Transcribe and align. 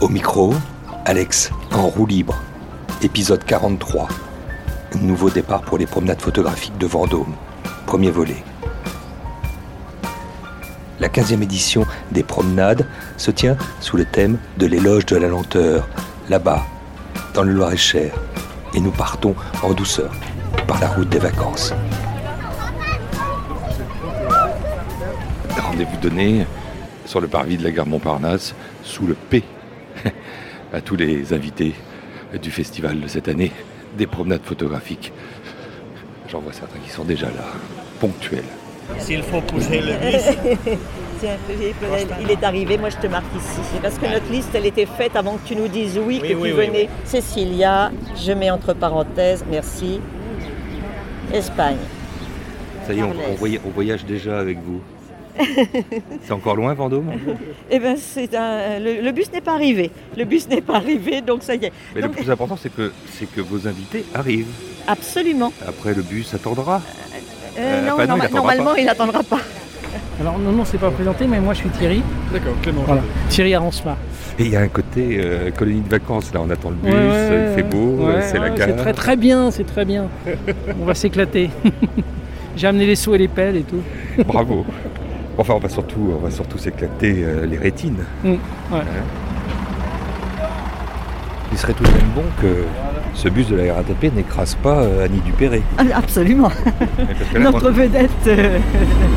Au 0.00 0.08
micro, 0.08 0.54
Alex 1.06 1.50
en 1.72 1.88
roue 1.88 2.06
libre. 2.06 2.40
Épisode 3.02 3.42
43. 3.44 4.06
Nouveau 5.00 5.28
départ 5.28 5.62
pour 5.62 5.76
les 5.76 5.86
promenades 5.86 6.20
photographiques 6.20 6.78
de 6.78 6.86
Vendôme. 6.86 7.34
Premier 7.84 8.12
volet. 8.12 8.44
La 11.00 11.08
15e 11.08 11.42
édition 11.42 11.84
des 12.12 12.22
promenades 12.22 12.86
se 13.16 13.32
tient 13.32 13.56
sous 13.80 13.96
le 13.96 14.04
thème 14.04 14.38
de 14.56 14.66
l'éloge 14.66 15.04
de 15.06 15.16
la 15.16 15.26
lenteur, 15.26 15.88
là-bas, 16.28 16.64
dans 17.34 17.42
le 17.42 17.52
Loir-et-Cher. 17.52 18.14
Et 18.74 18.80
nous 18.80 18.92
partons 18.92 19.34
en 19.64 19.72
douceur 19.72 20.12
par 20.68 20.78
la 20.78 20.86
route 20.86 21.08
des 21.08 21.18
vacances. 21.18 21.74
Rendez-vous 25.60 25.96
donné 26.00 26.46
sur 27.04 27.20
le 27.20 27.26
parvis 27.26 27.56
de 27.56 27.64
la 27.64 27.72
gare 27.72 27.86
Montparnasse 27.86 28.54
sous 28.84 29.04
le 29.04 29.14
P 29.14 29.42
à 30.72 30.80
tous 30.80 30.96
les 30.96 31.32
invités 31.32 31.74
du 32.42 32.50
festival 32.50 33.00
de 33.00 33.08
cette 33.08 33.28
année 33.28 33.52
des 33.96 34.06
promenades 34.06 34.42
photographiques. 34.44 35.12
J'en 36.30 36.40
vois 36.40 36.52
certains 36.52 36.78
qui 36.80 36.90
sont 36.90 37.04
déjà 37.04 37.26
là, 37.26 37.44
ponctuels. 38.00 38.44
S'il 38.98 39.22
faut 39.22 39.40
pousser 39.40 39.80
le 39.80 39.92
bus, 39.94 40.68
Tiens, 41.20 41.36
Philippe, 41.48 41.76
il 42.20 42.30
est 42.30 42.44
arrivé, 42.44 42.78
moi 42.78 42.90
je 42.90 42.96
te 42.96 43.08
marque 43.08 43.34
ici. 43.36 43.60
C'est 43.72 43.82
parce 43.82 43.98
que 43.98 44.06
notre 44.06 44.30
liste, 44.30 44.50
elle 44.54 44.66
était 44.66 44.86
faite 44.86 45.16
avant 45.16 45.36
que 45.36 45.48
tu 45.48 45.56
nous 45.56 45.66
dises 45.66 45.98
oui, 45.98 46.20
Oui, 46.22 46.28
que 46.28 46.34
oui, 46.34 46.50
tu 46.50 46.56
oui, 46.56 46.66
venais. 46.66 46.82
oui. 46.82 46.88
Cécilia, 47.04 47.90
je 48.16 48.30
mets 48.32 48.50
entre 48.50 48.72
parenthèses, 48.72 49.44
merci. 49.50 50.00
Espagne. 51.32 51.76
Ça 52.86 52.94
y 52.94 53.00
est, 53.00 53.02
on, 53.02 53.10
on 53.30 53.34
voyage, 53.34 53.60
on 53.66 53.70
voyage 53.70 54.04
déjà 54.04 54.38
avec 54.38 54.58
vous. 54.64 54.80
C'est 56.24 56.32
encore 56.32 56.56
loin 56.56 56.74
Vendôme 56.74 57.10
Eh 57.70 57.78
bien, 57.78 57.94
c'est 57.96 58.34
un... 58.34 58.78
le, 58.78 59.00
le 59.02 59.12
bus 59.12 59.30
n'est 59.32 59.40
pas 59.40 59.52
arrivé. 59.54 59.90
Le 60.16 60.24
bus 60.24 60.48
n'est 60.48 60.60
pas 60.60 60.76
arrivé, 60.76 61.20
donc 61.20 61.42
ça 61.42 61.54
y 61.54 61.64
est. 61.66 61.72
Mais 61.94 62.00
le 62.00 62.08
plus 62.08 62.30
important 62.30 62.56
c'est 62.56 62.74
que, 62.74 62.92
c'est 63.12 63.30
que 63.32 63.40
vos 63.40 63.66
invités 63.66 64.04
arrivent. 64.14 64.46
absolument. 64.86 65.52
Après 65.66 65.94
le 65.94 66.02
bus 66.02 66.32
attendra. 66.34 66.76
Euh, 66.76 67.60
Euh, 67.60 67.86
non, 67.88 67.94
enfin, 67.94 68.06
non, 68.06 68.16
il 68.16 68.22
attendra 68.22 68.38
normalement, 68.38 68.72
pas. 68.74 68.80
il 68.80 68.84
n'attendra 68.86 69.22
pas. 69.24 69.40
Alors 70.20 70.38
non, 70.38 70.52
non, 70.52 70.64
c'est 70.64 70.78
pas 70.78 70.90
présenté, 70.90 71.26
mais 71.26 71.40
moi 71.40 71.54
je 71.54 71.58
suis 71.60 71.68
Thierry. 71.70 72.02
D'accord, 72.32 72.54
Clément. 72.62 72.82
Voilà. 72.86 73.02
Thierry 73.30 73.54
Aransma. 73.54 73.96
Et 74.38 74.44
il 74.44 74.50
y 74.50 74.56
a 74.56 74.60
un 74.60 74.68
côté 74.68 75.18
euh, 75.20 75.50
colonie 75.50 75.80
de 75.80 75.88
vacances, 75.88 76.32
là 76.32 76.40
on 76.40 76.50
attend 76.50 76.70
le 76.70 76.76
bus, 76.76 76.92
Ouais, 76.92 76.98
ouais, 77.00 77.46
il 77.50 77.54
fait 77.56 77.62
beau, 77.68 78.06
ouais, 78.06 78.14
euh, 78.14 78.20
c'est 78.22 78.38
la 78.38 78.50
gare. 78.50 78.68
C'est 78.68 78.76
très 78.76 78.92
très 78.92 79.16
bien, 79.16 79.50
c'est 79.50 79.64
très 79.64 79.84
bien. 79.84 80.06
On 80.80 80.84
va 80.84 80.94
s'éclater. 80.94 81.50
J'ai 82.56 82.66
amené 82.68 82.86
les 82.86 82.94
seaux 82.96 83.14
et 83.16 83.18
les 83.18 83.26
pelles 83.28 83.56
et 83.56 83.62
tout. 83.62 83.82
Bravo. 84.26 84.64
Enfin 85.38 85.54
on 85.54 85.58
va 85.60 85.68
surtout, 85.68 86.12
on 86.16 86.18
va 86.22 86.30
surtout 86.30 86.58
s'éclater 86.58 87.22
euh, 87.24 87.46
les 87.46 87.56
rétines. 87.58 88.04
Mm, 88.24 88.30
ouais. 88.72 88.80
Il 91.52 91.56
serait 91.58 91.72
tout 91.72 91.84
de 91.84 91.90
même 91.90 92.10
bon 92.14 92.24
que 92.42 92.64
ce 93.14 93.28
bus 93.28 93.48
de 93.48 93.56
la 93.56 93.74
RATP 93.74 94.14
n'écrase 94.14 94.54
pas 94.56 94.82
euh, 94.82 95.04
Annie 95.04 95.20
Dupéré. 95.20 95.62
Ah, 95.78 95.82
Absolument. 95.94 96.50
Là, 97.34 97.38
Notre 97.40 97.70
vedette. 97.70 98.10
euh, 98.26 98.58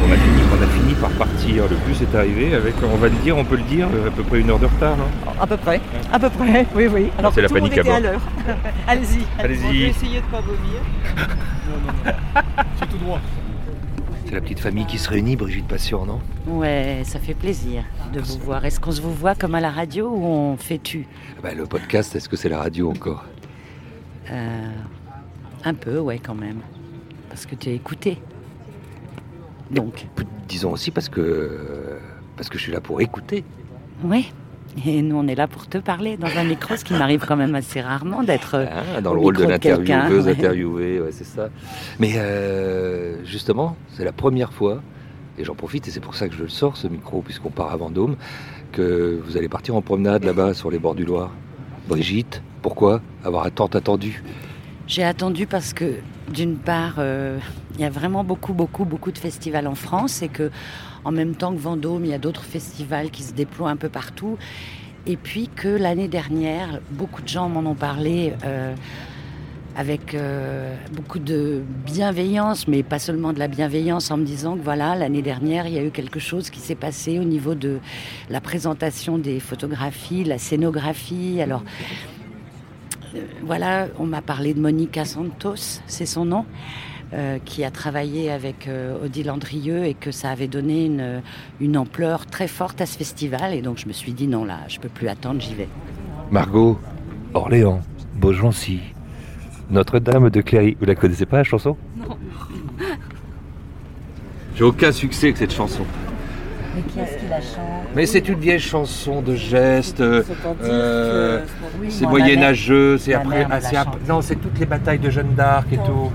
on, 0.07 0.11
a 0.11 0.15
fini, 0.15 0.41
on 0.59 0.63
a 0.63 0.67
fini 0.67 0.93
par 0.93 1.09
partir, 1.11 1.63
le 1.69 1.75
bus 1.87 2.01
est 2.01 2.15
arrivé 2.15 2.53
avec, 2.55 2.75
on 2.83 2.95
va 2.97 3.09
le 3.09 3.15
dire, 3.15 3.35
on 3.37 3.43
peut 3.43 3.57
le 3.57 3.63
dire, 3.63 3.87
à 3.87 4.11
peu 4.11 4.23
près 4.23 4.39
une 4.39 4.49
heure 4.49 4.59
de 4.59 4.67
retard. 4.67 4.95
non 4.97 5.05
À 5.41 5.45
peu 5.45 5.57
près. 5.57 5.81
À 6.13 6.19
peu 6.19 6.29
près, 6.29 6.65
oui, 6.75 6.87
oui. 6.91 7.09
Alors 7.17 7.33
C'est 7.33 7.41
que 7.41 7.41
la 7.41 7.47
tout 7.49 7.55
le 7.55 7.61
monde 7.61 7.69
panique 7.71 7.85
à 7.85 7.89
était 7.89 7.97
à 7.97 7.99
bord. 7.99 8.11
l'heure. 8.11 8.21
Allez-y. 8.87 9.25
Allez-y. 9.43 9.59
Je 9.61 9.67
vais 9.83 9.89
essayer 9.89 10.17
de 10.21 10.25
pas 10.25 10.41
vomir. 10.41 10.81
C'est 12.79 12.89
tout 12.89 12.97
droit. 12.97 13.19
C'est 14.31 14.35
la 14.35 14.41
petite 14.43 14.61
famille 14.61 14.85
qui 14.85 14.97
se 14.97 15.09
réunit, 15.09 15.35
Brigitte 15.35 15.67
Passion, 15.67 16.05
non? 16.05 16.21
Ouais, 16.47 17.01
ça 17.03 17.19
fait 17.19 17.33
plaisir 17.33 17.83
de 18.13 18.21
vous 18.21 18.37
voir. 18.37 18.63
Est-ce 18.63 18.79
qu'on 18.79 18.93
se 18.93 19.01
vous 19.01 19.13
voit 19.13 19.35
comme 19.35 19.55
à 19.55 19.59
la 19.59 19.71
radio 19.71 20.07
ou 20.07 20.23
on 20.23 20.55
fait 20.55 20.77
tu? 20.77 21.05
Bah, 21.43 21.53
Le 21.53 21.65
podcast, 21.65 22.15
est-ce 22.15 22.29
que 22.29 22.37
c'est 22.37 22.47
la 22.47 22.59
radio 22.59 22.89
encore? 22.91 23.25
Euh, 24.31 24.69
Un 25.65 25.73
peu, 25.73 25.99
ouais, 25.99 26.17
quand 26.17 26.33
même. 26.33 26.61
Parce 27.27 27.45
que 27.45 27.55
tu 27.55 27.67
as 27.67 27.73
écouté. 27.73 28.19
Donc, 29.69 30.07
Disons 30.47 30.71
aussi 30.71 30.91
parce 30.91 31.09
que, 31.09 31.99
parce 32.37 32.47
que 32.47 32.57
je 32.57 32.63
suis 32.63 32.71
là 32.71 32.79
pour 32.79 33.01
écouter. 33.01 33.43
ouais. 34.05 34.23
Et 34.85 35.01
nous, 35.01 35.17
on 35.17 35.27
est 35.27 35.35
là 35.35 35.47
pour 35.47 35.67
te 35.67 35.77
parler 35.77 36.15
dans 36.15 36.37
un 36.37 36.43
micro, 36.45 36.75
ce 36.77 36.85
qui 36.85 36.93
m'arrive 36.93 37.25
quand 37.27 37.35
même 37.35 37.55
assez 37.55 37.81
rarement 37.81 38.23
d'être. 38.23 38.55
euh, 38.55 38.65
Ah, 38.97 39.01
dans 39.01 39.11
au 39.11 39.15
le 39.15 39.19
rôle 39.19 39.37
de 39.37 39.43
l'intervieweuse, 39.43 40.27
interviewée, 40.29 41.01
ouais, 41.01 41.11
c'est 41.11 41.25
ça. 41.25 41.49
Mais 41.99 42.13
euh, 42.15 43.23
justement, 43.25 43.75
c'est 43.89 44.05
la 44.05 44.13
première 44.13 44.53
fois, 44.53 44.81
et 45.37 45.43
j'en 45.43 45.55
profite, 45.55 45.87
et 45.87 45.91
c'est 45.91 45.99
pour 45.99 46.15
ça 46.15 46.29
que 46.29 46.35
je 46.35 46.43
le 46.43 46.49
sors, 46.49 46.77
ce 46.77 46.87
micro, 46.87 47.21
puisqu'on 47.21 47.49
part 47.49 47.71
à 47.71 47.75
Vendôme, 47.75 48.15
que 48.71 49.19
vous 49.25 49.35
allez 49.35 49.49
partir 49.49 49.75
en 49.75 49.81
promenade 49.81 50.23
là-bas, 50.23 50.53
sur 50.53 50.71
les 50.71 50.79
bords 50.79 50.95
du 50.95 51.03
Loir. 51.03 51.31
Brigitte, 51.89 52.41
pourquoi 52.61 53.01
avoir 53.25 53.51
tant 53.51 53.67
attendu? 53.67 54.23
J'ai 54.87 55.03
attendu 55.03 55.47
parce 55.47 55.73
que, 55.73 55.95
d'une 56.31 56.55
part, 56.55 56.95
euh, 56.97 57.37
il 57.75 57.81
y 57.81 57.85
a 57.85 57.89
vraiment 57.89 58.23
beaucoup, 58.23 58.53
beaucoup, 58.53 58.85
beaucoup 58.85 59.11
de 59.11 59.17
festivals 59.17 59.67
en 59.67 59.75
France 59.75 60.21
et 60.21 60.29
que, 60.29 60.49
en 61.03 61.11
même 61.11 61.35
temps 61.35 61.53
que 61.53 61.59
Vendôme, 61.59 62.05
il 62.05 62.11
y 62.11 62.13
a 62.13 62.19
d'autres 62.19 62.43
festivals 62.43 63.09
qui 63.09 63.23
se 63.23 63.33
déploient 63.33 63.69
un 63.69 63.77
peu 63.77 63.89
partout. 63.89 64.37
Et 65.07 65.17
puis 65.17 65.49
que 65.55 65.67
l'année 65.67 66.07
dernière, 66.07 66.79
beaucoup 66.91 67.21
de 67.21 67.27
gens 67.27 67.49
m'en 67.49 67.69
ont 67.69 67.75
parlé 67.75 68.33
euh, 68.45 68.75
avec 69.75 70.13
euh, 70.13 70.75
beaucoup 70.93 71.17
de 71.17 71.63
bienveillance, 71.85 72.67
mais 72.67 72.83
pas 72.83 72.99
seulement 72.99 73.33
de 73.33 73.39
la 73.39 73.47
bienveillance, 73.47 74.11
en 74.11 74.17
me 74.17 74.25
disant 74.25 74.57
que 74.57 74.61
voilà, 74.61 74.95
l'année 74.95 75.23
dernière, 75.23 75.65
il 75.65 75.73
y 75.73 75.79
a 75.79 75.83
eu 75.83 75.91
quelque 75.91 76.19
chose 76.19 76.49
qui 76.49 76.59
s'est 76.59 76.75
passé 76.75 77.17
au 77.19 77.23
niveau 77.23 77.55
de 77.55 77.79
la 78.29 78.41
présentation 78.41 79.17
des 79.17 79.39
photographies, 79.39 80.23
la 80.23 80.37
scénographie. 80.37 81.41
Alors, 81.41 81.63
euh, 83.15 83.21
voilà, 83.43 83.87
on 83.97 84.05
m'a 84.05 84.21
parlé 84.21 84.53
de 84.53 84.59
Monica 84.59 85.05
Santos, 85.05 85.81
c'est 85.87 86.05
son 86.05 86.25
nom, 86.25 86.45
euh, 87.13 87.39
qui 87.43 87.63
a 87.63 87.71
travaillé 87.71 88.31
avec 88.31 88.67
euh, 88.67 89.03
Odile 89.03 89.29
Andrieux 89.31 89.85
et 89.85 89.93
que 89.93 90.11
ça 90.11 90.29
avait 90.29 90.47
donné 90.47 90.85
une, 90.85 91.21
une 91.59 91.77
ampleur 91.77 92.25
très 92.25 92.47
forte 92.47 92.79
à 92.81 92.85
ce 92.85 92.97
festival. 92.97 93.53
Et 93.53 93.61
donc 93.61 93.77
je 93.77 93.87
me 93.87 93.93
suis 93.93 94.13
dit 94.13 94.27
non, 94.27 94.45
là, 94.45 94.59
je 94.67 94.79
peux 94.79 94.89
plus 94.89 95.07
attendre, 95.07 95.41
j'y 95.41 95.53
vais. 95.55 95.67
Margot, 96.31 96.79
Orléans, 97.33 97.81
Beaugency, 98.15 98.79
Notre-Dame 99.69 100.29
de 100.29 100.41
Cléry. 100.41 100.77
Vous 100.79 100.85
la 100.85 100.95
connaissez 100.95 101.25
pas, 101.25 101.37
la 101.37 101.43
chanson? 101.43 101.75
J'ai 104.55 104.63
aucun 104.63 104.91
succès 104.91 105.27
avec 105.27 105.37
cette 105.37 105.53
chanson. 105.53 105.83
Mais 106.75 106.81
qui 106.83 106.99
est-ce 106.99 107.17
qui 107.17 107.27
la 107.29 107.41
chante? 107.41 107.87
Mais 107.95 108.05
c'est 108.05 108.27
une 108.29 108.39
vieille 108.39 108.59
chanson 108.59 109.21
de 109.21 109.35
gestes. 109.35 109.99
euh, 109.99 110.23
euh, 110.63 111.41
c'est 111.89 112.05
moyenâgeux, 112.05 112.97
c'est 112.97 113.13
après. 113.13 113.45
ah. 113.49 113.85
Non, 114.07 114.21
c'est 114.21 114.35
toutes 114.35 114.57
les 114.59 114.65
batailles 114.65 114.99
de 114.99 115.09
Jeanne 115.09 115.33
d'Arc 115.35 115.67
et 115.73 115.77
tout. 115.77 116.11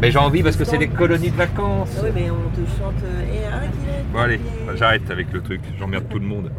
Mais 0.00 0.10
j'ai 0.10 0.18
envie 0.18 0.42
parce 0.42 0.56
que 0.56 0.64
c'est 0.64 0.78
des 0.78 0.88
colonies 0.88 1.30
de 1.30 1.36
vacances. 1.36 1.96
Oui, 2.02 2.10
mais 2.14 2.30
on 2.30 2.50
te 2.50 2.68
chante. 2.78 2.94
Et 3.32 3.44
arrête, 3.46 3.70
Bon 4.12 4.18
allez, 4.20 4.40
j'arrête 4.76 5.10
avec 5.10 5.32
le 5.32 5.40
truc, 5.40 5.60
j'emmerde 5.78 6.04
tout 6.08 6.18
le 6.18 6.26
monde. 6.26 6.50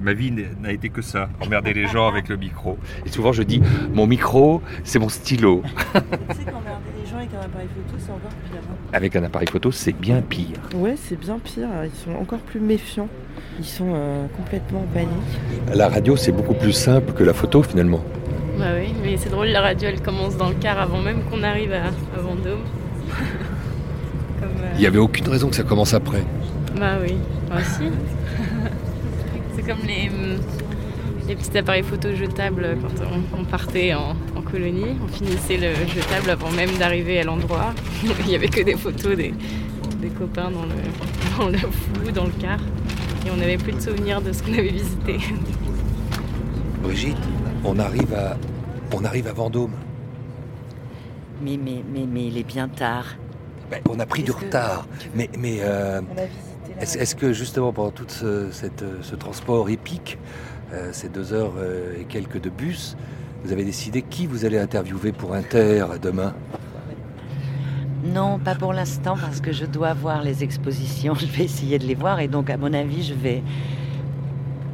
Ma 0.00 0.12
vie 0.12 0.32
n'a 0.60 0.70
été 0.72 0.90
que 0.90 1.02
ça, 1.02 1.28
emmerder 1.44 1.72
les 1.74 1.88
gens 1.88 2.06
avec 2.06 2.28
le 2.28 2.36
micro. 2.36 2.78
Et 3.04 3.08
souvent 3.08 3.32
je 3.32 3.42
dis, 3.42 3.60
mon 3.92 4.06
micro, 4.06 4.62
c'est 4.84 5.00
mon 5.00 5.08
stylo. 5.08 5.62
Tu 5.64 5.98
sais 5.98 6.44
qu'emmerder 6.44 6.90
les 7.02 7.10
gens 7.10 7.16
avec 7.16 7.30
un 7.34 7.44
appareil 7.44 7.66
photo, 7.74 7.96
c'est 7.98 8.10
encore 8.12 8.30
pire. 8.30 8.60
hein. 8.62 8.76
Avec 8.92 9.16
un 9.16 9.24
appareil 9.24 9.48
photo, 9.48 9.72
c'est 9.72 9.92
bien 9.92 10.20
pire. 10.20 10.56
Ouais, 10.76 10.94
c'est 10.96 11.18
bien 11.18 11.38
pire. 11.42 11.68
Ils 11.84 11.90
sont 12.04 12.16
encore 12.16 12.38
plus 12.38 12.60
méfiants. 12.60 13.08
Ils 13.58 13.64
sont 13.64 13.92
euh, 13.92 14.26
complètement 14.36 14.80
en 14.82 14.86
panique. 14.94 15.10
La 15.74 15.88
radio, 15.88 16.16
c'est 16.16 16.32
beaucoup 16.32 16.54
plus 16.54 16.72
simple 16.72 17.12
que 17.12 17.24
la 17.24 17.34
photo 17.34 17.62
finalement. 17.64 18.04
Bah 18.58 18.64
oui, 18.76 18.92
mais 19.02 19.16
c'est 19.16 19.28
drôle, 19.30 19.48
la 19.48 19.60
radio 19.60 19.88
elle 19.88 20.02
commence 20.02 20.36
dans 20.36 20.48
le 20.48 20.54
car 20.56 20.78
avant 20.80 21.00
même 21.00 21.22
qu'on 21.30 21.42
arrive 21.42 21.72
à, 21.72 21.86
à 21.86 22.20
Vendôme. 22.20 22.60
Comme, 24.40 24.48
euh, 24.60 24.70
Il 24.74 24.80
n'y 24.80 24.86
avait 24.86 24.98
aucune 24.98 25.28
raison 25.28 25.48
que 25.48 25.56
ça 25.56 25.62
commence 25.62 25.94
après. 25.94 26.24
Bah 26.78 26.94
oui, 27.00 27.14
moi 27.50 27.60
aussi. 27.60 27.90
c'est 29.56 29.62
comme 29.62 29.78
les, 29.86 30.08
hum, 30.08 30.40
les 31.26 31.34
petits 31.34 31.58
appareils 31.58 31.82
photo 31.82 32.14
jetables 32.14 32.76
quand 32.80 33.04
on, 33.34 33.40
on 33.40 33.44
partait 33.44 33.94
en, 33.94 34.14
en 34.36 34.42
colonie. 34.42 34.96
On 35.02 35.08
finissait 35.08 35.56
le 35.56 35.74
jetable 35.92 36.30
avant 36.30 36.50
même 36.50 36.70
d'arriver 36.78 37.20
à 37.20 37.24
l'endroit. 37.24 37.72
Il 38.20 38.26
n'y 38.26 38.34
avait 38.36 38.48
que 38.48 38.62
des 38.62 38.76
photos 38.76 39.16
des, 39.16 39.34
des 40.00 40.08
copains 40.08 40.50
dans 40.50 40.62
le, 40.64 41.38
dans 41.38 41.48
le 41.48 41.58
flou, 41.58 42.10
dans 42.14 42.24
le 42.24 42.32
car. 42.40 42.58
Et 43.26 43.30
on 43.32 43.36
n'avait 43.36 43.58
plus 43.58 43.72
de 43.72 43.80
souvenirs 43.80 44.20
de 44.20 44.32
ce 44.32 44.42
qu'on 44.42 44.52
avait 44.52 44.68
visité. 44.68 45.18
Brigitte, 46.82 47.16
on 47.64 47.78
arrive 47.80 48.14
à, 48.14 48.36
on 48.94 49.04
arrive 49.04 49.26
à 49.26 49.32
Vendôme. 49.32 49.72
Mais, 51.42 51.56
mais, 51.56 51.82
mais, 51.92 52.06
mais 52.10 52.26
il 52.26 52.38
est 52.38 52.44
bien 52.46 52.68
tard. 52.68 53.16
Ben, 53.70 53.80
on 53.88 53.98
a 54.00 54.06
pris 54.06 54.22
du 54.22 54.32
que- 54.32 54.44
retard. 54.44 54.86
Mais, 55.14 55.28
mais 55.38 55.58
euh, 55.60 56.00
On 56.00 56.18
a 56.18 56.24
visité 56.24 56.74
la 56.76 56.82
est-ce 56.82 56.98
est-ce 56.98 57.14
que 57.14 57.32
justement 57.32 57.72
pendant 57.72 57.90
tout 57.90 58.06
ce, 58.08 58.50
cette, 58.50 58.82
euh, 58.82 58.98
ce 59.02 59.14
transport 59.14 59.68
épique, 59.70 60.18
euh, 60.72 60.90
ces 60.92 61.08
deux 61.08 61.32
heures 61.32 61.54
et 61.98 62.04
quelques 62.04 62.40
de 62.40 62.50
bus, 62.50 62.96
vous 63.44 63.52
avez 63.52 63.64
décidé 63.64 64.02
qui 64.02 64.26
vous 64.26 64.44
allez 64.44 64.58
interviewer 64.58 65.12
pour 65.12 65.34
Inter 65.34 65.86
demain? 66.02 66.34
Non, 68.04 68.38
pas 68.38 68.54
pour 68.54 68.72
l'instant, 68.72 69.16
parce 69.20 69.40
que 69.40 69.52
je 69.52 69.66
dois 69.66 69.92
voir 69.92 70.22
les 70.22 70.42
expositions. 70.44 71.14
Je 71.18 71.26
vais 71.26 71.44
essayer 71.44 71.78
de 71.78 71.84
les 71.84 71.94
voir 71.94 72.20
et 72.20 72.28
donc, 72.28 72.48
à 72.48 72.56
mon 72.56 72.72
avis, 72.72 73.02
je 73.02 73.12
vais, 73.14 73.42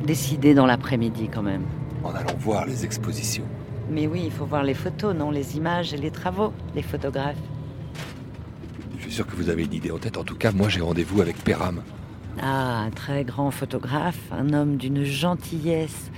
décidé 0.04 0.54
dans 0.54 0.66
l'après-midi 0.66 1.28
quand 1.32 1.42
même. 1.42 1.62
En 2.04 2.10
allant 2.10 2.36
voir 2.38 2.66
les 2.66 2.84
expositions. 2.84 3.44
Mais 3.90 4.06
oui, 4.06 4.22
il 4.24 4.32
faut 4.32 4.46
voir 4.46 4.62
les 4.62 4.74
photos, 4.74 5.14
non 5.14 5.30
Les 5.30 5.56
images 5.56 5.92
et 5.92 5.96
les 5.96 6.10
travaux, 6.10 6.52
les 6.74 6.82
photographes. 6.82 7.36
Je 8.96 9.02
suis 9.02 9.12
sûr 9.12 9.26
que 9.26 9.36
vous 9.36 9.50
avez 9.50 9.64
une 9.64 9.74
idée 9.74 9.90
en 9.90 9.98
tête. 9.98 10.16
En 10.16 10.24
tout 10.24 10.36
cas, 10.36 10.52
moi 10.52 10.68
j'ai 10.68 10.80
rendez-vous 10.80 11.20
avec 11.20 11.36
Péram. 11.44 11.82
Ah, 12.40 12.80
un 12.80 12.90
très 12.90 13.24
grand 13.24 13.50
photographe, 13.50 14.18
un 14.32 14.52
homme 14.52 14.76
d'une 14.76 15.04
gentillesse 15.04 16.10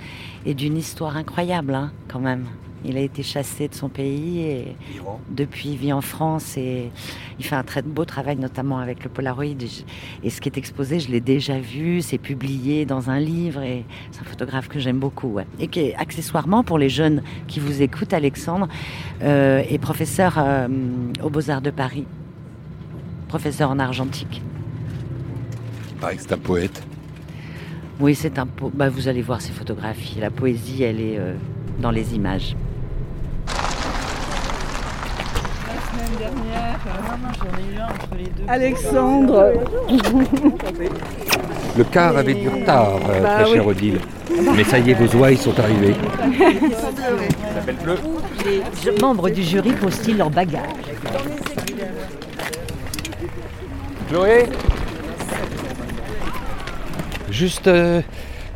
et 0.45 0.53
d'une 0.53 0.77
histoire 0.77 1.17
incroyable, 1.17 1.75
hein, 1.75 1.91
quand 2.07 2.19
même. 2.19 2.45
Il 2.85 2.97
a 2.97 3.01
été 3.01 3.23
chassé 3.23 3.67
de 3.67 3.73
son 3.73 3.89
pays 3.89 4.39
et 4.39 4.75
depuis 5.29 5.69
il 5.69 5.77
vit 5.77 5.93
en 5.93 6.01
France 6.01 6.57
et 6.57 6.91
il 7.39 7.45
fait 7.45 7.55
un 7.55 7.63
très 7.63 7.81
beau 7.81 8.05
travail, 8.05 8.37
notamment 8.37 8.77
avec 8.77 9.03
le 9.03 9.09
Polaroid. 9.09 9.45
Et 10.23 10.29
ce 10.29 10.41
qui 10.41 10.49
est 10.49 10.57
exposé, 10.57 10.99
je 10.99 11.09
l'ai 11.09 11.19
déjà 11.19 11.59
vu, 11.59 12.01
c'est 12.01 12.17
publié 12.17 12.85
dans 12.85 13.09
un 13.09 13.19
livre 13.19 13.61
et 13.61 13.83
c'est 14.11 14.21
un 14.21 14.25
photographe 14.25 14.67
que 14.67 14.79
j'aime 14.79 14.99
beaucoup. 14.99 15.29
Ouais. 15.29 15.47
Et 15.59 15.67
qui 15.67 15.79
est 15.79 15.95
accessoirement 15.95 16.63
pour 16.63 16.77
les 16.77 16.89
jeunes 16.89 17.23
qui 17.47 17.59
vous 17.59 17.81
écoutent, 17.81 18.13
Alexandre, 18.13 18.67
euh, 19.23 19.63
est 19.67 19.79
professeur 19.79 20.35
euh, 20.37 20.67
aux 21.23 21.29
Beaux-Arts 21.29 21.61
de 21.61 21.71
Paris, 21.71 22.05
professeur 23.27 23.71
en 23.71 23.79
argentique. 23.79 24.41
Il 25.91 25.99
paraît 25.99 26.15
que 26.15 26.21
c'est 26.21 26.33
un 26.33 26.37
poète. 26.37 26.83
Oui, 27.99 28.13
c'est 28.13 28.37
un 28.37 28.45
po 28.45 28.71
bah, 28.73 28.89
Vous 28.89 29.07
allez 29.07 29.23
voir 29.23 29.41
ses 29.41 29.51
photographies. 29.51 30.19
La 30.19 30.29
poésie, 30.29 30.83
elle 30.83 31.01
est 31.01 31.17
euh, 31.17 31.33
dans 31.79 31.91
les 31.91 32.15
images. 32.15 32.55
Alexandre 38.47 39.53
Le 41.77 41.83
car 41.85 42.17
avait 42.17 42.33
du 42.33 42.47
retard, 42.49 42.99
euh, 43.09 43.21
Bah 43.21 43.35
très 43.35 43.45
oui. 43.45 43.53
cher 43.53 43.67
Odile. 43.67 43.99
Mais 44.55 44.63
ça 44.63 44.79
y 44.79 44.91
est, 44.91 44.93
vos 44.93 45.17
ouailles 45.19 45.37
sont 45.37 45.57
arrivées. 45.59 45.95
Les 48.85 48.99
membres 49.01 49.29
du 49.29 49.43
jury 49.43 49.71
postillent 49.73 50.15
leur 50.15 50.29
bagage. 50.29 50.61
Chloé? 54.09 54.45
Juste, 57.29 57.67
euh, 57.67 58.01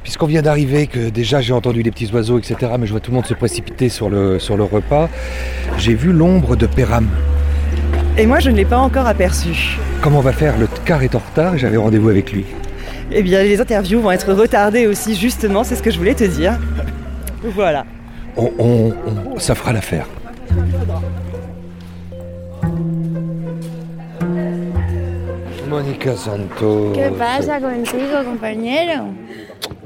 puisqu'on 0.04 0.26
vient 0.26 0.42
d'arriver, 0.42 0.88
que 0.88 1.10
déjà 1.10 1.42
j'ai 1.42 1.54
entendu 1.54 1.82
les 1.84 1.92
petits 1.92 2.12
oiseaux, 2.14 2.38
etc., 2.40 2.56
mais 2.80 2.86
je 2.88 2.92
vois 2.92 3.00
tout 3.00 3.12
le 3.12 3.16
monde 3.16 3.26
se 3.26 3.34
précipiter 3.34 3.90
sur 3.90 4.10
le, 4.10 4.40
sur 4.40 4.58
le 4.58 4.64
repas, 4.64 5.10
j'ai 5.78 5.94
vu 5.94 6.12
l'ombre 6.12 6.56
de 6.56 6.66
Péram. 6.68 7.08
Et 8.18 8.26
moi, 8.26 8.40
je 8.40 8.50
ne 8.50 8.56
l'ai 8.58 8.66
pas 8.66 8.78
encore 8.78 9.08
aperçu. 9.08 9.78
Comment 10.02 10.20
on 10.20 10.22
va 10.22 10.34
faire 10.34 10.58
Le 10.58 10.68
car 10.86 11.02
est 11.04 11.16
en 11.16 11.20
retard 11.20 11.56
et 11.56 11.58
j'avais 11.58 11.78
rendez-vous 11.78 12.10
avec 12.10 12.32
lui. 12.34 12.46
Eh 13.12 13.24
bien, 13.24 13.42
les 13.44 13.60
interviews 13.62 14.02
vont 14.02 14.12
être 14.12 14.34
retardées 14.34 14.88
aussi, 14.88 15.16
justement, 15.16 15.64
c'est 15.64 15.76
ce 15.76 15.84
que 15.84 15.92
je 15.92 15.98
voulais 15.98 16.14
te 16.14 16.24
dire. 16.24 16.58
Voilà. 17.44 17.86
On, 18.38 18.52
on- 18.60 18.94
on- 19.36 19.40
ça 19.40 19.56
fera 19.56 19.74
l'affaire. 19.74 20.06
Mónica 25.70 26.16
Santos. 26.16 26.94
¿Qué 26.94 27.10
pasa 27.18 27.60
contigo, 27.60 28.24
compañero? 28.26 29.06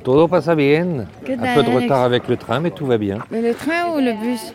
Todo 0.05 0.27
pasa 0.27 0.53
bien. 0.55 1.07
¿Qué 1.25 1.33
Un 1.33 1.55
peu 1.55 1.63
de 1.63 1.71
retard 1.71 2.03
avec 2.03 2.27
le 2.29 2.37
train, 2.37 2.59
mais 2.61 2.71
tout 2.71 2.85
va 2.85 2.97
bien. 2.97 3.17
¿Mais 3.31 3.41
le 3.41 3.53
train 3.53 3.91
ou 3.93 3.99
le 3.99 4.13
bus? 4.13 4.53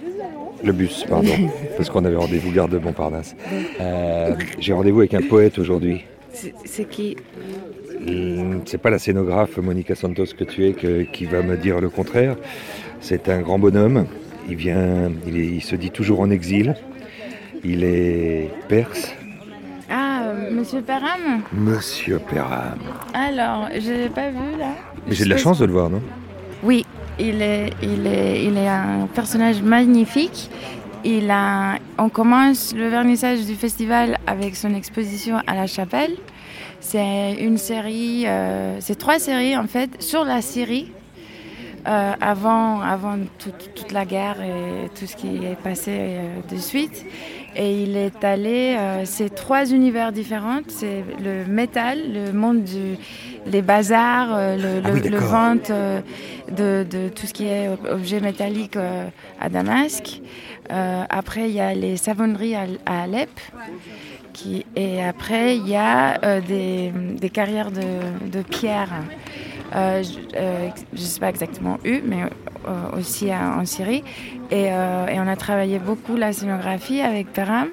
Le 0.62 0.73
bus, 0.73 1.05
pardon. 1.08 1.35
parce 1.76 1.91
qu'on 1.91 2.05
avait 2.05 2.17
rendez-vous 2.17 2.52
gare 2.52 2.69
de 2.69 2.79
Montparnasse. 2.79 3.35
Euh, 3.81 4.35
J'ai 4.61 4.73
rendez-vous 4.73 5.00
avec 5.00 5.14
un 5.14 5.23
poète 5.23 5.58
aujourd'hui. 5.58 6.05
C'est 6.32 6.88
qui? 6.88 7.17
Hum, 8.06 8.62
C'est 8.64 8.79
pas 8.79 8.91
la 8.91 8.99
scénographe 9.00 9.56
Monica 9.58 9.94
Santos 9.97 10.26
que 10.38 10.44
tu 10.44 10.67
es 10.69 10.73
que- 10.73 11.02
qui 11.02 11.25
va 11.25 11.43
me 11.43 11.56
dire 11.56 11.81
le 11.81 11.91
contraire. 11.91 12.37
C'est 13.00 13.29
un 13.29 13.41
grand 13.41 13.58
bonhomme. 13.58 14.06
Il 14.49 14.55
vient, 14.56 15.11
il, 15.26 15.37
est- 15.41 15.46
il 15.46 15.62
se 15.62 15.75
dit 15.75 15.91
toujours 15.91 16.20
en 16.20 16.31
exil. 16.31 16.76
Il 17.64 17.82
est 17.85 18.49
perse. 18.69 19.14
Monsieur 20.50 20.82
Param 20.82 21.43
Monsieur 21.52 22.19
Perram. 22.19 22.79
Alors, 23.14 23.69
je 23.75 23.91
l'ai 23.93 24.08
pas 24.08 24.31
vu 24.31 24.58
là. 24.58 24.73
Mais 25.06 25.14
j'ai 25.14 25.25
de 25.25 25.31
la 25.31 25.37
chance 25.37 25.58
de 25.58 25.64
le 25.64 25.73
voir, 25.73 25.88
non? 25.88 26.02
Oui, 26.62 26.85
il 27.19 27.41
est, 27.41 27.70
il, 27.82 28.06
est, 28.06 28.44
il 28.44 28.56
est 28.58 28.69
un 28.69 29.06
personnage 29.14 29.62
magnifique. 29.62 30.50
Il 31.05 31.31
a, 31.31 31.76
on 31.99 32.08
commence 32.08 32.75
le 32.75 32.88
vernissage 32.88 33.47
du 33.47 33.55
festival 33.55 34.19
avec 34.26 34.56
son 34.56 34.75
exposition 34.75 35.37
à 35.47 35.55
la 35.55 35.67
chapelle. 35.67 36.17
C'est 36.81 37.35
une 37.35 37.56
série, 37.56 38.25
euh, 38.26 38.76
c'est 38.81 38.99
trois 38.99 39.19
séries 39.19 39.56
en 39.56 39.67
fait 39.67 40.03
sur 40.03 40.25
la 40.25 40.43
Syrie. 40.43 40.91
euh, 41.87 42.12
avant, 42.20 42.81
avant 42.81 43.17
toute, 43.38 43.75
toute 43.75 43.93
la 43.93 44.05
guerre 44.05 44.41
et 44.43 44.88
tout 44.99 45.06
ce 45.06 45.17
qui 45.17 45.44
est 45.44 45.56
passé 45.62 45.93
euh, 45.96 46.41
de 46.50 46.56
suite. 46.58 47.06
Et 47.56 47.82
il 47.82 47.97
est 47.97 48.23
allé, 48.25 48.76
euh, 48.79 49.02
c'est 49.05 49.35
trois 49.35 49.70
univers 49.73 50.12
différents. 50.12 50.61
C'est 50.69 51.05
le 51.23 51.44
métal, 51.47 51.99
le 52.12 52.32
monde 52.32 52.62
du, 52.62 52.97
les 53.47 53.61
bazars, 53.62 54.29
euh, 54.32 54.56
le, 54.56 54.82
Ah 54.85 54.91
oui, 54.93 55.08
le- 55.08 55.19
vente 55.19 55.70
euh, 55.70 56.00
de, 56.50 56.87
de 56.88 57.08
tout 57.08 57.26
ce 57.26 57.32
qui 57.32 57.47
est 57.47 57.69
ob- 57.69 57.88
objets 57.91 58.20
métalliques 58.20 58.76
euh, 58.76 59.06
à 59.41 59.49
Damasque. 59.49 60.20
Euh, 60.70 61.02
après, 61.11 61.49
il 61.49 61.55
y 61.56 61.61
a 61.61 61.75
les 61.75 61.97
savonneries 61.97 62.55
à, 62.55 62.67
à 62.87 63.02
Alep. 63.02 63.31
Qui, 64.32 64.64
et 64.76 65.03
après, 65.03 65.56
il 65.56 65.69
y 65.69 65.75
a 65.75 66.19
euh, 66.25 66.41
des, 66.41 66.93
des 67.19 67.31
carrières 67.31 67.73
de, 67.73 68.31
de 68.31 68.43
pierre. 68.43 68.91
Euh, 69.75 70.02
je 70.93 71.00
ne 71.00 71.06
sais 71.06 71.20
pas 71.20 71.28
exactement 71.28 71.78
où, 71.84 72.00
mais 72.05 72.25
euh, 72.69 72.99
aussi 72.99 73.32
en 73.32 73.64
Syrie. 73.64 74.02
Et, 74.50 74.72
euh, 74.72 75.06
on 75.14 75.28
a 75.28 75.37
travaillé 75.37 75.78
beaucoup 75.78 76.17
la 76.17 76.32
scénographie 76.32 77.00
avec 77.00 77.32
Peram. 77.32 77.69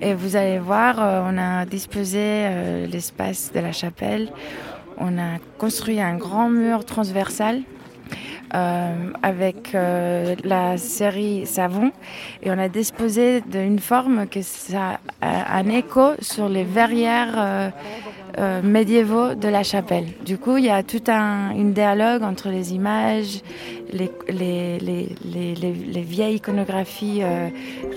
Et 0.00 0.14
vous 0.14 0.36
allez 0.36 0.58
voir, 0.58 0.96
euh, 0.98 1.22
on 1.30 1.38
a 1.38 1.66
disposé 1.66 2.18
euh, 2.20 2.86
l'espace 2.86 3.52
de 3.52 3.60
la 3.60 3.72
chapelle. 3.72 4.30
On 4.98 5.18
a 5.18 5.38
construit 5.58 6.00
un 6.00 6.16
grand 6.16 6.48
mur 6.48 6.84
transversal 6.84 7.62
euh, 8.54 9.10
avec 9.22 9.74
euh, 9.74 10.36
la 10.44 10.78
série 10.78 11.44
Savon 11.46 11.90
et 12.42 12.50
on 12.52 12.58
a 12.58 12.68
disposé 12.68 13.40
d'une 13.40 13.80
forme 13.80 14.28
que 14.28 14.42
ça 14.42 15.00
a 15.20 15.58
un 15.58 15.68
écho 15.68 16.12
sur 16.20 16.48
les 16.48 16.62
verrières 16.62 17.34
euh, 17.36 17.70
euh, 18.38 18.62
médiévaux 18.62 19.34
de 19.34 19.48
la 19.48 19.62
chapelle. 19.62 20.06
Du 20.24 20.38
coup, 20.38 20.56
il 20.56 20.64
y 20.64 20.70
a 20.70 20.82
tout 20.82 21.02
un 21.08 21.52
dialogue 21.72 22.22
entre 22.22 22.48
les 22.48 22.74
images, 22.74 23.40
les, 23.92 24.10
les, 24.28 24.78
les, 24.78 25.08
les, 25.24 25.54
les- 25.54 25.72
les 25.72 26.00
vieilles 26.02 26.36
iconographies 26.36 27.20
euh, 27.22 27.48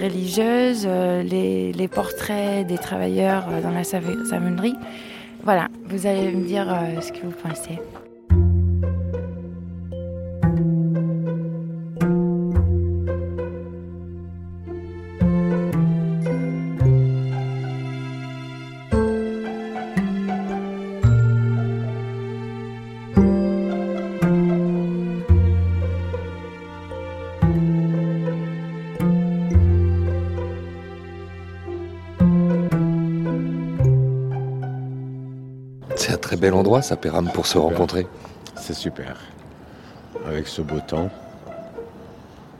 religieuses, 0.02 0.86
euh, 0.88 1.24
les, 1.24 1.72
portraits 1.88 2.66
des 2.68 2.78
travailleurs 2.78 3.46
dans 3.64 3.72
la 3.72 3.84
savonnerie. 3.84 4.76
Voilà, 5.44 5.68
vous 5.86 6.06
allez 6.06 6.32
me 6.32 6.46
dire 6.46 6.68
ce 7.02 7.12
que 7.12 7.22
vous 7.26 7.32
pensez. 7.32 7.80
Ça, 36.82 36.96
Péram, 36.96 37.30
pour 37.34 37.46
se 37.46 37.58
rencontrer. 37.58 38.08
C'est 38.56 38.74
super. 38.74 39.18
Avec 40.28 40.48
ce 40.48 40.62
beau 40.62 40.80
temps. 40.80 41.10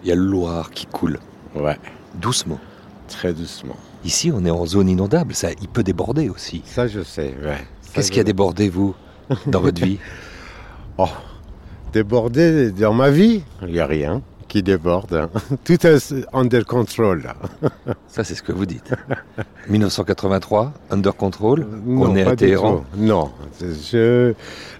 Il 0.04 0.10
y 0.10 0.12
a 0.12 0.16
le 0.16 0.22
Loire 0.22 0.72
qui 0.72 0.86
coule. 0.86 1.20
Ouais. 1.56 1.78
Doucement. 2.16 2.60
Très 3.08 3.34
doucement. 3.34 3.76
Ici, 4.06 4.32
on 4.34 4.46
est 4.46 4.52
en 4.52 4.66
zone 4.66 4.90
inondable, 4.90 5.34
ça, 5.34 5.50
il 5.62 5.68
peut 5.68 5.84
déborder 5.84 6.30
aussi. 6.30 6.62
Ça, 6.66 6.88
je 6.88 7.02
sais, 7.02 7.36
ouais. 7.44 7.58
Qu'est-ce 7.94 8.12
qui 8.12 8.20
a 8.20 8.24
débordé, 8.24 8.70
vous, 8.70 8.96
dans 9.48 9.62
votre 9.62 9.82
vie? 9.86 9.98
Oh, 10.98 11.10
débordé 11.94 12.72
dans 12.72 12.94
ma 12.94 13.10
vie, 13.10 13.44
il 13.64 13.70
n'y 13.70 13.80
a 13.80 13.88
rien 13.88 14.22
qui 14.48 14.64
déborde. 14.64 15.14
hein. 15.14 15.30
Tout 15.66 15.86
est 15.86 16.14
under 16.34 16.66
control. 16.66 17.24
Ça, 18.08 18.24
c'est 18.24 18.36
ce 18.36 18.42
que 18.44 18.52
vous 18.52 18.66
dites. 18.66 18.94
1983, 19.70 20.72
under 20.92 21.16
control, 21.16 21.66
Non, 21.86 22.12
on 22.12 22.16
est 22.16 22.24
pas 22.24 22.32
à 22.32 22.36
du 22.36 22.46
Téhéran. 22.46 22.78
tout. 22.94 23.00
Non, 23.00 23.32
je, 23.62 24.34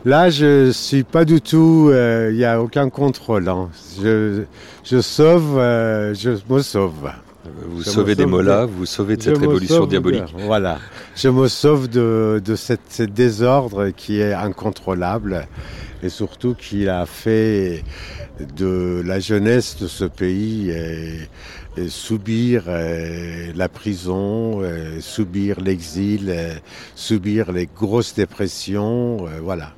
là 0.06 0.30
je 0.30 0.72
suis 0.72 1.04
pas 1.04 1.26
du 1.26 1.42
tout. 1.42 1.90
euh, 1.92 2.30
Il 2.32 2.38
n'y 2.38 2.46
a 2.46 2.62
aucun 2.62 2.90
contrôle. 2.90 3.48
hein. 3.50 3.70
Je, 4.02 4.44
je 4.84 5.02
sauve, 5.02 5.58
euh, 5.58 6.14
je 6.14 6.32
me 6.50 6.62
sauve. 6.62 7.10
Vous 7.70 7.82
Je 7.84 7.90
sauvez 7.90 8.12
me 8.12 8.16
des 8.16 8.24
de- 8.26 8.66
vous 8.66 8.86
sauvez 8.86 9.18
de 9.18 9.22
cette 9.24 9.38
révolution 9.38 9.86
de- 9.86 9.90
diabolique. 9.92 10.34
voilà. 10.46 10.80
Je 11.16 11.30
me 11.30 11.48
sauve 11.48 11.88
de, 11.88 12.42
de 12.44 12.56
cette- 12.56 12.90
ce 12.92 13.04
désordre 13.04 13.90
qui 13.90 14.20
est 14.20 14.34
incontrôlable 14.34 15.48
et 16.04 16.10
surtout 16.10 16.54
qui 16.56 16.88
a 16.88 17.06
fait 17.06 17.84
de 18.56 19.02
la 19.06 19.20
jeunesse 19.20 19.78
de 19.80 19.88
ce 19.88 20.06
pays 20.06 20.72
subir 21.90 22.64
euh, 22.68 23.52
la 23.56 23.70
prison, 23.70 24.62
euh, 24.62 25.00
subir 25.00 25.60
l'exil, 25.62 26.26
euh, 26.30 26.54
subir 26.96 27.52
les 27.52 27.68
grosses 27.68 28.16
dépressions. 28.16 29.18
voilà. 29.44 29.74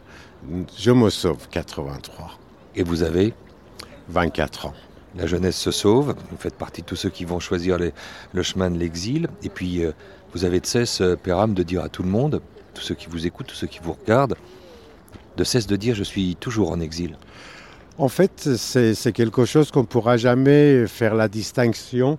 Je 0.78 0.92
me 0.92 1.10
sauve, 1.10 1.48
83, 1.52 2.40
Et 2.76 2.84
vous 2.84 3.04
avez 3.04 3.34
24 4.08 4.68
ans. 4.68 4.74
La 5.18 5.26
jeunesse 5.26 5.58
se 5.58 5.72
sauve, 5.72 6.16
vous 6.30 6.38
faites 6.38 6.56
partie 6.56 6.82
de 6.82 6.86
tous 6.86 6.96
ceux 6.96 7.10
qui 7.10 7.26
vont 7.26 7.40
choisir 7.40 7.78
le 7.80 8.44
chemin 8.44 8.70
de 8.70 8.78
l'exil. 8.78 9.28
Et 9.44 9.50
puis, 9.50 9.84
euh, 9.84 9.92
vous 10.34 10.46
avez 10.46 10.60
de 10.60 10.66
cesse, 10.68 11.02
euh, 11.02 11.16
Péram, 11.16 11.54
de 11.54 11.64
dire 11.64 11.84
à 11.84 11.90
tout 11.90 12.04
le 12.04 12.10
monde, 12.10 12.42
tous 12.76 12.82
ceux 12.84 12.96
qui 12.96 13.08
vous 13.08 13.26
écoutent, 13.26 13.48
tous 13.48 13.56
ceux 13.56 13.68
qui 13.68 13.80
vous 13.82 13.94
regardent, 13.94 14.36
de 15.36 15.44
cesse 15.44 15.66
de 15.68 15.76
dire 15.76 15.96
je 15.96 16.04
suis 16.04 16.36
toujours 16.36 16.72
en 16.72 16.80
exil. 16.80 17.18
En 17.98 18.08
fait, 18.08 18.56
c'est 18.56 19.12
quelque 19.12 19.46
chose 19.46 19.72
qu'on 19.72 19.82
ne 19.82 19.86
pourra 19.88 20.16
jamais 20.16 20.86
faire 20.88 21.16
la 21.16 21.28
distinction. 21.28 22.18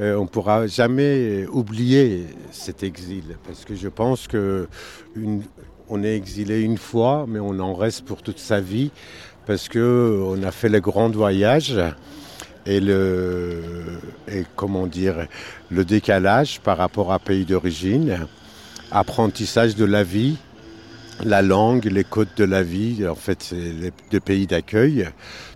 Euh, 0.00 0.16
on 0.16 0.22
ne 0.22 0.28
pourra 0.28 0.66
jamais 0.66 1.46
oublier 1.46 2.26
cet 2.50 2.82
exil. 2.82 3.36
Parce 3.46 3.64
que 3.64 3.74
je 3.74 3.88
pense 3.88 4.26
que 4.26 4.68
une- 5.14 5.44
on 5.88 6.02
est 6.02 6.14
exilé 6.16 6.60
une 6.62 6.78
fois, 6.78 7.26
mais 7.28 7.38
on 7.38 7.58
en 7.60 7.74
reste 7.74 8.04
pour 8.04 8.22
toute 8.22 8.38
sa 8.38 8.60
vie. 8.60 8.90
Parce 9.46 9.68
qu'on 9.68 10.42
a 10.42 10.52
fait 10.52 10.68
le 10.68 10.80
grand 10.80 11.10
voyage 11.10 11.74
et 12.64 12.78
le, 12.78 13.60
et 14.28 14.44
comment 14.54 14.86
dire, 14.86 15.26
le 15.70 15.84
décalage 15.84 16.60
par 16.60 16.78
rapport 16.78 17.12
à 17.12 17.18
pays 17.18 17.44
d'origine, 17.44 18.26
apprentissage 18.92 19.74
de 19.74 19.84
la 19.84 20.04
vie, 20.04 20.36
la 21.24 21.42
langue, 21.42 21.86
les 21.86 22.04
codes 22.04 22.34
de 22.36 22.44
la 22.44 22.62
vie, 22.62 23.06
en 23.08 23.16
fait, 23.16 23.52
les 23.52 24.20
pays 24.20 24.46
d'accueil. 24.46 25.08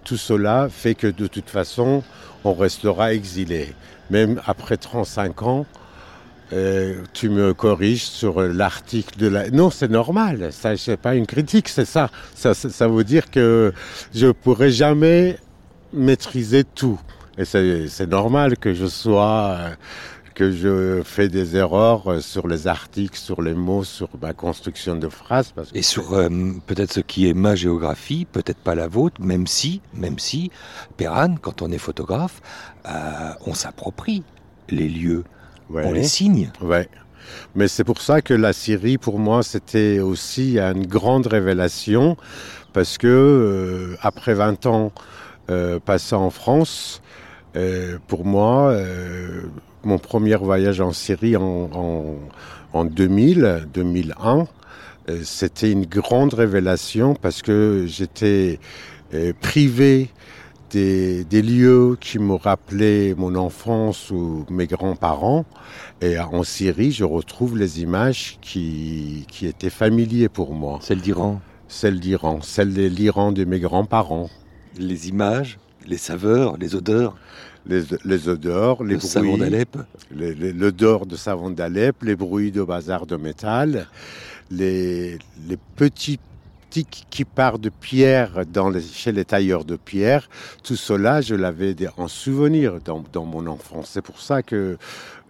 Tout 0.04 0.16
cela 0.16 0.68
fait 0.70 0.94
que 0.94 1.06
de 1.06 1.26
toute 1.26 1.48
façon, 1.48 2.02
on 2.44 2.54
restera 2.54 3.12
exilé. 3.12 3.72
Même 4.10 4.40
après 4.46 4.76
35 4.76 5.42
ans, 5.42 5.66
euh, 6.52 7.02
tu 7.12 7.28
me 7.28 7.54
corriges 7.54 8.04
sur 8.04 8.40
l'article 8.40 9.18
de 9.18 9.26
la... 9.26 9.50
Non, 9.50 9.70
c'est 9.70 9.90
normal, 9.90 10.52
ça 10.52 10.76
c'est 10.76 10.96
pas 10.96 11.14
une 11.14 11.26
critique, 11.26 11.68
c'est 11.68 11.84
ça. 11.84 12.10
Ça, 12.34 12.54
ça. 12.54 12.88
veut 12.88 13.04
dire 13.04 13.30
que 13.30 13.72
je 14.14 14.28
pourrai 14.28 14.70
jamais 14.70 15.38
maîtriser 15.92 16.64
tout. 16.64 17.00
Et 17.38 17.44
c'est 17.44 18.06
normal 18.06 18.56
que 18.56 18.72
je 18.74 18.86
sois... 18.86 19.56
euh, 19.58 19.74
que 20.36 20.52
je 20.52 21.00
fais 21.02 21.28
des 21.28 21.56
erreurs 21.56 22.12
euh, 22.12 22.20
sur 22.20 22.46
les 22.46 22.66
articles, 22.66 23.18
sur 23.18 23.40
les 23.40 23.54
mots, 23.54 23.84
sur 23.84 24.10
ma 24.20 24.34
construction 24.34 24.94
de 24.94 25.08
phrases. 25.08 25.54
Et 25.74 25.80
sur 25.80 26.12
euh, 26.12 26.28
peut-être 26.66 26.92
ce 26.92 27.00
qui 27.00 27.26
est 27.26 27.32
ma 27.32 27.54
géographie, 27.54 28.26
peut-être 28.30 28.58
pas 28.58 28.74
la 28.74 28.86
vôtre, 28.86 29.20
même 29.22 29.46
si, 29.46 29.80
même 29.94 30.18
si, 30.18 30.50
Péran, 30.98 31.36
quand 31.40 31.62
on 31.62 31.72
est 31.72 31.78
photographe, 31.78 32.42
euh, 32.86 33.32
on 33.46 33.54
s'approprie 33.54 34.24
les 34.68 34.90
lieux, 34.90 35.24
on 35.72 35.92
les 35.92 36.04
signe. 36.04 36.50
Ouais. 36.62 36.88
Mais 37.54 37.68
c'est 37.68 37.84
pour 37.84 38.00
ça 38.00 38.22
que 38.22 38.34
la 38.34 38.52
Syrie, 38.52 38.98
pour 38.98 39.18
moi, 39.18 39.42
c'était 39.42 39.98
aussi 39.98 40.58
une 40.58 40.86
grande 40.86 41.26
révélation, 41.26 42.16
parce 42.72 42.98
que 42.98 43.06
euh, 43.06 43.96
après 44.00 44.34
20 44.34 44.66
ans 44.66 44.92
euh, 45.48 45.78
passés 45.78 46.14
en 46.14 46.30
France, 46.30 47.02
euh, 47.56 47.98
pour 48.06 48.24
moi, 48.24 48.76
mon 49.84 49.98
premier 49.98 50.34
voyage 50.36 50.80
en 50.80 50.92
Syrie 50.92 51.36
en, 51.36 51.70
en, 51.72 52.16
en 52.72 52.84
2000, 52.84 53.68
2001, 53.72 54.46
euh, 55.08 55.20
c'était 55.22 55.70
une 55.70 55.86
grande 55.86 56.34
révélation 56.34 57.14
parce 57.14 57.42
que 57.42 57.84
j'étais 57.86 58.58
privé 59.40 60.10
des, 60.70 61.24
des 61.24 61.42
lieux 61.42 61.96
qui 62.00 62.18
me 62.18 62.34
rappelaient 62.34 63.14
mon 63.16 63.34
enfance 63.34 64.10
ou 64.10 64.44
mes 64.50 64.66
grands-parents. 64.66 65.44
Et 66.00 66.18
en 66.18 66.42
Syrie, 66.42 66.92
je 66.92 67.04
retrouve 67.04 67.56
les 67.56 67.80
images 67.80 68.38
qui, 68.40 69.24
qui 69.28 69.46
étaient 69.46 69.70
familiers 69.70 70.28
pour 70.28 70.54
moi. 70.54 70.78
Celles 70.82 71.00
d'Iran 71.00 71.40
Celles 71.68 72.00
d'Iran, 72.00 72.40
celles 72.42 72.74
de 72.74 72.86
l'Iran 72.86 73.32
de 73.32 73.44
mes 73.44 73.60
grands-parents. 73.60 74.30
Les 74.78 75.08
images, 75.08 75.58
les 75.86 75.96
saveurs, 75.98 76.56
les 76.58 76.74
odeurs 76.74 77.16
Les, 77.66 77.82
les 78.04 78.28
odeurs, 78.28 78.84
les 78.84 78.94
Le 78.94 78.98
bruits. 78.98 79.08
savon 79.08 79.38
d'Alep 79.38 79.76
L'odeur 80.10 81.06
de 81.06 81.16
savon 81.16 81.50
d'Alep, 81.50 82.02
les 82.02 82.14
bruits 82.14 82.52
de 82.52 82.62
bazar 82.62 83.06
de 83.06 83.16
métal, 83.16 83.88
les, 84.50 85.18
les 85.48 85.58
petits 85.76 86.20
qui 86.70 87.24
partent 87.24 87.60
de 87.60 87.70
pierre 87.70 88.44
dans 88.46 88.72
chez 88.80 89.12
les 89.12 89.24
tailleurs 89.24 89.64
de 89.64 89.76
pierre. 89.76 90.28
Tout 90.62 90.76
cela, 90.76 91.20
je 91.20 91.34
l'avais 91.34 91.74
en 91.96 92.08
souvenir 92.08 92.80
dans, 92.80 93.24
mon 93.24 93.46
enfance. 93.46 93.90
C'est 93.90 94.02
pour 94.02 94.20
ça 94.20 94.42
que 94.42 94.76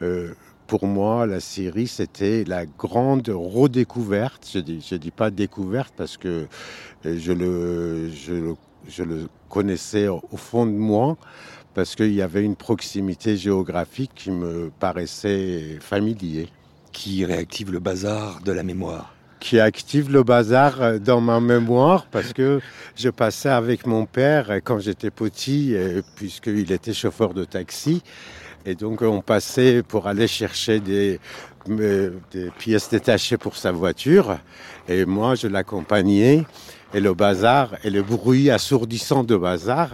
euh, 0.02 0.32
pour 0.66 0.86
moi, 0.86 1.26
la 1.26 1.40
Syrie, 1.40 1.86
c'était 1.86 2.44
la 2.44 2.66
grande 2.66 3.28
redécouverte. 3.28 4.48
Je 4.52 4.60
je 4.60 4.96
dis 4.96 5.10
pas 5.10 5.30
découverte 5.30 5.94
parce 5.96 6.16
que 6.16 6.46
euh, 7.06 7.18
je 7.18 7.32
le, 7.32 8.10
je 8.88 9.02
le, 9.02 9.28
connaissais 9.48 10.08
au 10.08 10.36
fond 10.36 10.66
de 10.66 10.72
moi, 10.72 11.16
parce 11.74 11.94
qu'il 11.94 12.12
y 12.12 12.20
avait 12.20 12.42
une 12.42 12.56
proximité 12.56 13.36
géographique 13.36 14.10
qui 14.14 14.30
me 14.30 14.70
paraissait 14.80 15.78
familier. 15.80 16.48
Qui 16.92 17.24
réactive 17.24 17.70
le 17.72 17.78
bazar 17.78 18.40
de 18.42 18.52
la 18.52 18.62
mémoire. 18.62 19.15
Qui 19.40 19.60
active 19.60 20.10
le 20.10 20.22
bazar 20.22 20.80
euh, 20.80 20.98
dans 20.98 21.20
ma 21.20 21.40
mémoire, 21.40 22.06
parce 22.10 22.32
que 22.32 22.60
je 22.96 23.10
passais 23.10 23.50
avec 23.50 23.86
mon 23.86 24.06
père 24.06 24.50
euh, 24.50 24.60
quand 24.64 24.78
j'étais 24.78 25.10
petit, 25.10 25.74
euh, 25.74 26.00
puisqu'il 26.16 26.72
était 26.72 26.94
chauffeur 26.94 27.34
de 27.34 27.44
taxi. 27.44 28.02
Et 28.64 28.74
donc 28.74 29.02
on 29.02 29.20
passait 29.20 29.82
pour 29.82 30.06
aller 30.06 30.26
chercher 30.26 30.80
des, 30.80 31.20
pièces 32.58 32.88
détachées 32.90 33.36
pour 33.36 33.56
sa 33.56 33.72
voiture. 33.72 34.38
Et 34.88 35.04
moi, 35.04 35.34
je 35.34 35.46
l'accompagnais. 35.46 36.44
Et 36.94 37.00
le 37.00 37.14
bazar 37.14 37.74
et 37.84 37.90
le 37.90 38.02
bruit 38.02 38.50
assourdissant 38.50 39.22
de 39.22 39.36
bazar 39.36 39.90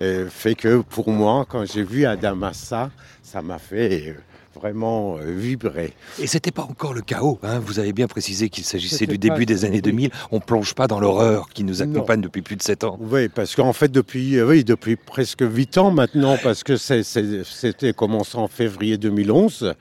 fait 0.00 0.54
que 0.54 0.80
pour 0.80 1.10
moi, 1.10 1.44
quand 1.48 1.64
j'ai 1.66 1.82
vu 1.82 2.06
Adamassa, 2.06 2.90
ça 3.22 3.42
m'a 3.42 3.58
fait 3.58 4.16
vraiment 4.54 5.16
euh, 5.18 5.30
vibrer. 5.30 5.92
Et 6.18 6.26
c'était 6.26 6.50
pas 6.50 6.62
encore 6.62 6.92
le 6.92 7.02
chaos. 7.02 7.38
Hein 7.42 7.60
vous 7.60 7.78
avez 7.78 7.92
bien 7.92 8.08
précisé 8.08 8.48
qu'il 8.48 8.64
s'agissait 8.64 9.06
du 9.06 9.18
début 9.18 9.46
des 9.46 9.64
années 9.64 9.80
2000. 9.80 10.10
On 10.30 10.40
plonge 10.40 10.74
pas 10.74 10.86
dans 10.86 11.00
l'horreur 11.00 11.48
qui 11.50 11.64
nous 11.64 11.82
accompagne 11.82 12.20
depuis 12.20 12.42
plus 12.42 12.56
de 12.56 12.62
7 12.62 12.84
ans. 12.84 12.98
Oui, 13.00 13.28
parce 13.28 13.54
qu'en 13.54 13.72
fait, 13.72 13.90
depuis, 13.92 14.36
euh, 14.36 14.46
oui, 14.46 14.64
depuis 14.64 14.96
presque 14.96 15.42
8 15.42 15.78
ans 15.78 15.90
maintenant, 15.90 16.36
parce 16.42 16.64
que 16.64 16.76
c'était 16.76 17.92
commencé 17.92 18.36
en 18.36 18.48
février 18.48 18.98
2011. 18.98 19.74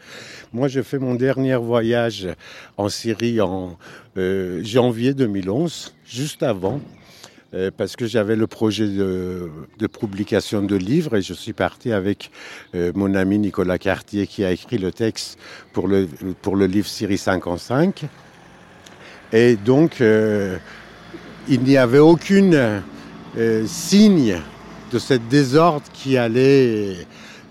Moi, 0.54 0.68
j'ai 0.68 0.84
fait 0.84 1.00
mon 1.00 1.16
dernier 1.16 1.56
voyage 1.56 2.28
en 2.78 2.90
Syrie 2.90 3.42
en 3.42 3.78
euh, 4.18 4.64
janvier 4.64 5.14
2011, 5.14 5.96
juste 6.06 6.44
avant. 6.44 6.80
Euh, 7.56 7.72
parce 7.75 7.96
que 7.96 8.06
j'avais 8.06 8.36
le 8.36 8.46
projet 8.46 8.88
de, 8.88 9.50
publication 9.88 10.62
de 10.62 10.75
livres 10.75 11.15
et 11.15 11.24
je 11.24 11.34
suis 11.34 11.53
parti 11.53 11.91
avec 11.91 12.29
euh, 12.75 12.91
mon 12.94 13.15
ami 13.15 13.39
Nicolas 13.39 13.79
Cartier 13.79 14.27
qui 14.27 14.46
a 14.46 14.51
écrit 14.51 14.77
le 14.77 14.91
texte 14.91 15.39
pour 15.74 15.88
le, 15.88 16.08
pour 16.44 16.56
le 16.56 16.68
livre 16.68 16.88
Syrie 16.88 17.18
55. 17.18 18.06
Et 19.34 19.56
donc, 19.56 20.00
euh, 20.01 20.58
il 21.48 21.62
n'y 21.62 21.77
avait 21.77 22.00
aucune 22.00 22.84
signe 23.65 24.38
de 24.91 25.00
cette 25.00 25.27
désordre 25.27 25.86
qui 25.94 26.18
allait. 26.18 26.98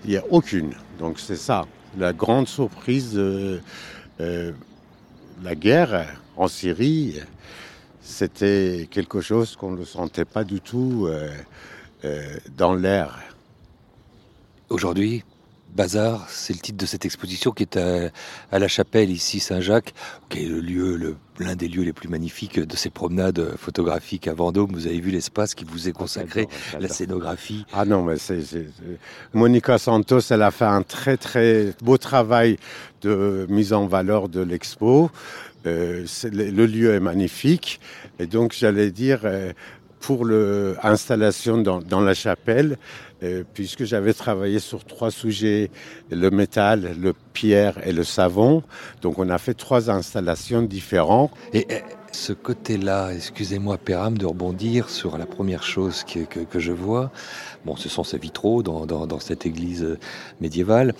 Il 0.05 0.11
n'y 0.11 0.17
a 0.17 0.23
aucune. 0.29 0.71
Donc 0.97 1.19
c'est 1.19 1.35
ça, 1.35 1.65
la 1.97 2.13
grande 2.13 2.47
surprise 2.47 3.13
de 3.13 3.59
la 4.19 5.55
guerre 5.55 6.05
en 6.37 6.47
Syrie. 6.47 7.15
C'était 8.09 8.87
quelque 8.89 9.21
chose 9.21 9.55
qu'on 9.55 9.71
ne 9.71 9.85
sentait 9.85 10.25
pas 10.25 10.43
du 10.43 10.61
tout 10.61 11.05
euh, 11.07 11.29
euh, 12.05 12.37
dans 12.57 12.73
l'air. 12.73 13.19
Aujourd'hui, 14.69 15.23
Bazar, 15.75 16.25
c'est 16.27 16.53
le 16.53 16.59
titre 16.59 16.79
de 16.79 16.87
cette 16.87 17.05
exposition 17.05 17.51
qui 17.51 17.61
est 17.63 17.77
à, 17.77 18.09
à 18.51 18.57
la 18.57 18.67
chapelle 18.67 19.11
ici 19.11 19.39
Saint-Jacques, 19.39 19.93
qui 20.27 20.43
est 20.43 20.47
le 20.49 20.59
lieu, 20.59 21.17
l'un 21.37 21.55
des 21.55 21.67
lieux 21.67 21.83
les 21.83 21.93
plus 21.93 22.09
magnifiques 22.09 22.59
de 22.59 22.75
ces 22.75 22.89
promenades 22.89 23.55
photographiques 23.57 24.27
à 24.27 24.33
Vendôme. 24.33 24.71
Vous 24.73 24.87
avez 24.87 24.99
vu 24.99 25.11
l'espace 25.11 25.53
qui 25.53 25.65
vous 25.65 25.87
est 25.87 25.91
consacré, 25.91 26.47
la 26.79 26.87
scénographie. 26.89 27.63
Ah 27.71 27.85
non, 27.85 28.01
mais 28.03 28.17
c'est- 28.17 28.41
Monica 29.33 29.77
Santos, 29.77 30.21
elle 30.31 30.41
a 30.41 30.49
fait 30.49 30.65
un 30.65 30.81
très 30.81 31.17
très 31.17 31.75
beau 31.83 31.99
travail 31.99 32.57
de 33.03 33.45
mise 33.49 33.71
en 33.71 33.85
valeur 33.85 34.27
de 34.27 34.41
l'expo. 34.41 35.11
Euh, 35.65 36.05
le, 36.31 36.65
lieu 36.65 36.93
est 36.93 36.99
magnifique. 36.99 37.79
Et 38.19 38.27
donc, 38.27 38.53
j'allais 38.53 38.91
dire, 38.91 39.21
euh, 39.23 39.51
pour 39.99 40.25
l'installation 40.25 41.57
dans, 41.57 42.01
la 42.01 42.13
chapelle, 42.13 42.77
euh, 43.21 43.43
puisque 43.53 43.83
j'avais 43.83 44.13
travaillé 44.13 44.59
sur 44.59 44.85
trois 44.85 45.11
sujets, 45.11 45.69
le 46.09 46.29
métal, 46.29 46.95
le 47.01 47.13
pierre 47.33 47.85
et 47.85 47.91
le 47.91 48.05
savon. 48.05 48.63
Donc 49.01 49.19
on 49.19 49.29
a 49.29 49.37
fait 49.37 49.53
trois 49.53 49.89
installations 49.91 50.61
différentes. 50.61 51.31
Et 51.53 51.67
ce 52.13 52.31
côté-là, 52.31 53.11
excusez-moi 53.13 53.77
Péram 53.77 54.17
de 54.17 54.25
rebondir 54.25 54.89
sur 54.89 55.17
la 55.17 55.25
première 55.25 55.63
chose 55.63 56.05
que, 56.05 56.59
je 56.59 56.71
vois. 56.71 57.11
Bon, 57.65 57.75
ce 57.75 57.89
sont 57.89 58.05
ces 58.05 58.17
vitraux 58.17 58.63
dans, 58.63 59.19
cette 59.19 59.45
église 59.45 59.97
médiévale. 60.39 60.93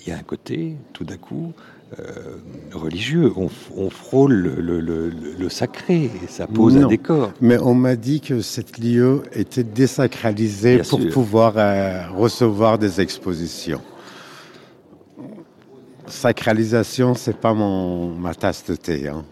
Il 0.00 0.08
y 0.08 0.12
a 0.12 0.16
un 0.16 0.22
côté, 0.22 0.76
tout 0.94 1.04
d'un 1.04 1.18
coup, 1.18 1.52
euh, 1.98 2.36
religieux. 2.72 3.32
On, 3.36 3.48
on 3.76 3.90
frôle 3.90 4.32
le, 4.34 4.54
le, 4.60 4.80
le, 4.80 5.10
le, 5.10 5.48
sacré 5.48 6.04
et 6.04 6.26
ça 6.28 6.46
pose 6.46 6.74
non, 6.76 6.86
un 6.86 6.88
décor. 6.88 7.32
Mais 7.40 7.58
on 7.58 7.74
m'a 7.74 7.96
dit 7.96 8.20
que 8.20 8.40
cette 8.40 8.78
lieu 8.78 9.22
était 9.32 9.64
désacralisée 9.64 10.76
Bien 10.76 10.84
pour 10.84 11.00
sûr. 11.00 11.10
pouvoir 11.12 11.54
euh, 11.56 12.08
recevoir 12.10 12.78
des 12.78 13.00
expositions. 13.00 13.80
Sacralisation, 16.06 17.14
c'est 17.14 17.36
pas 17.36 17.54
mon, 17.54 18.14
ma 18.14 18.34
tasse 18.34 18.64
de 18.66 18.76
thé. 18.76 19.08
Hein. 19.08 19.24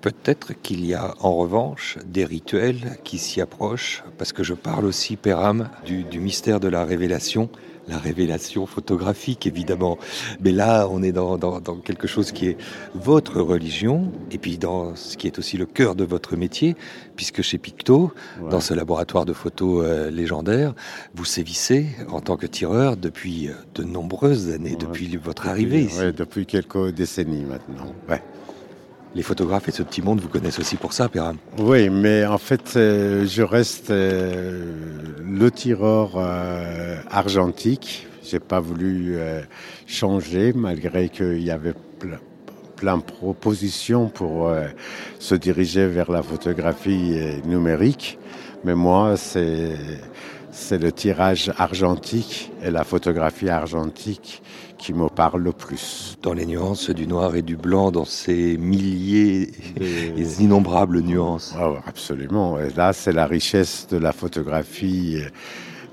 Peut-être 0.00 0.54
qu'il 0.60 0.84
y 0.84 0.94
a 0.94 1.14
en 1.20 1.36
revanche 1.36 1.96
des 2.04 2.24
rituels 2.24 2.98
qui 3.04 3.18
s'y 3.18 3.40
approchent, 3.40 4.02
parce 4.18 4.32
que 4.32 4.42
je 4.42 4.54
parle 4.54 4.84
aussi, 4.84 5.14
Péram, 5.14 5.68
du, 5.86 6.02
du 6.02 6.18
mystère 6.18 6.58
de 6.58 6.66
la 6.66 6.84
révélation, 6.84 7.48
la 7.88 7.98
révélation 7.98 8.66
photographique 8.66 9.46
évidemment. 9.46 9.98
Mais 10.40 10.52
là, 10.52 10.86
on 10.90 11.02
est 11.02 11.12
dans, 11.12 11.38
dans, 11.38 11.60
dans, 11.60 11.76
quelque 11.76 12.06
chose 12.06 12.32
qui 12.32 12.46
est 12.48 12.56
votre 12.94 13.40
religion, 13.40 14.12
et 14.30 14.38
puis 14.38 14.58
dans 14.58 14.94
ce 14.96 15.16
qui 15.16 15.26
est 15.26 15.38
aussi 15.38 15.56
le 15.56 15.66
cœur 15.66 15.94
de 15.94 16.04
votre 16.04 16.36
métier, 16.36 16.76
puisque 17.16 17.42
chez 17.42 17.58
Picto, 17.58 18.12
ouais. 18.40 18.50
dans 18.50 18.60
ce 18.60 18.74
laboratoire 18.74 19.24
de 19.24 19.32
photos 19.32 19.84
euh, 19.84 20.10
légendaire, 20.10 20.74
vous 21.14 21.24
sévissez 21.24 21.86
en 22.10 22.20
tant 22.20 22.36
que 22.36 22.46
tireur 22.46 22.96
depuis 22.96 23.48
euh, 23.48 23.52
de 23.74 23.84
nombreuses 23.84 24.50
années, 24.50 24.70
ouais. 24.70 24.76
depuis 24.76 25.16
votre 25.16 25.48
arrivée 25.48 25.82
ici. 25.82 25.98
Ouais, 25.98 26.12
depuis 26.12 26.46
quelques 26.46 26.90
décennies 26.90 27.44
maintenant. 27.44 27.92
Ouais. 28.08 28.22
Les 29.14 29.22
photographes 29.22 29.68
et 29.68 29.72
ce 29.72 29.82
petit 29.82 30.00
monde 30.00 30.20
vous 30.20 30.28
connaissent 30.28 30.58
aussi 30.58 30.76
pour 30.76 30.94
ça, 30.94 31.08
Péram. 31.08 31.36
Oui, 31.58 31.90
mais 31.90 32.24
en 32.24 32.38
fait, 32.38 32.74
euh, 32.76 33.26
je 33.26 33.42
reste 33.42 33.90
euh, 33.90 34.64
le 35.22 35.50
tireur 35.50 36.12
euh, 36.16 36.96
argentique. 37.10 38.06
J'ai 38.24 38.40
pas 38.40 38.60
voulu 38.60 39.16
euh, 39.16 39.42
changer, 39.86 40.54
malgré 40.54 41.10
qu'il 41.10 41.42
y 41.42 41.50
avait 41.50 41.74
plein, 41.98 42.96
de 42.96 43.02
propositions 43.02 44.08
pour 44.08 44.52
se 45.20 45.36
diriger 45.36 45.86
vers 45.86 46.10
la 46.10 46.20
photographie 46.20 47.14
numérique. 47.44 48.18
Mais 48.64 48.74
moi, 48.74 49.16
c'est 49.16 49.76
c'est 50.50 50.78
le 50.78 50.92
tirage 50.92 51.50
argentique 51.58 52.52
et 52.62 52.70
la 52.70 52.84
photographie 52.84 53.48
argentique 53.48 54.42
qui 54.82 54.92
me 54.92 55.08
parle 55.08 55.42
le 55.42 55.52
plus. 55.52 56.18
Dans 56.22 56.32
les 56.32 56.44
nuances 56.44 56.90
du 56.90 57.06
noir 57.06 57.36
et 57.36 57.42
du 57.42 57.56
blanc, 57.56 57.92
dans 57.92 58.04
ces 58.04 58.56
milliers 58.56 59.42
et 59.80 60.10
les 60.16 60.42
innombrables 60.42 61.00
nuances. 61.00 61.54
Oh, 61.60 61.76
absolument. 61.86 62.58
Et 62.58 62.70
là, 62.70 62.92
c'est 62.92 63.12
la 63.12 63.26
richesse 63.26 63.86
de 63.88 63.96
la 63.96 64.12
photographie. 64.12 65.18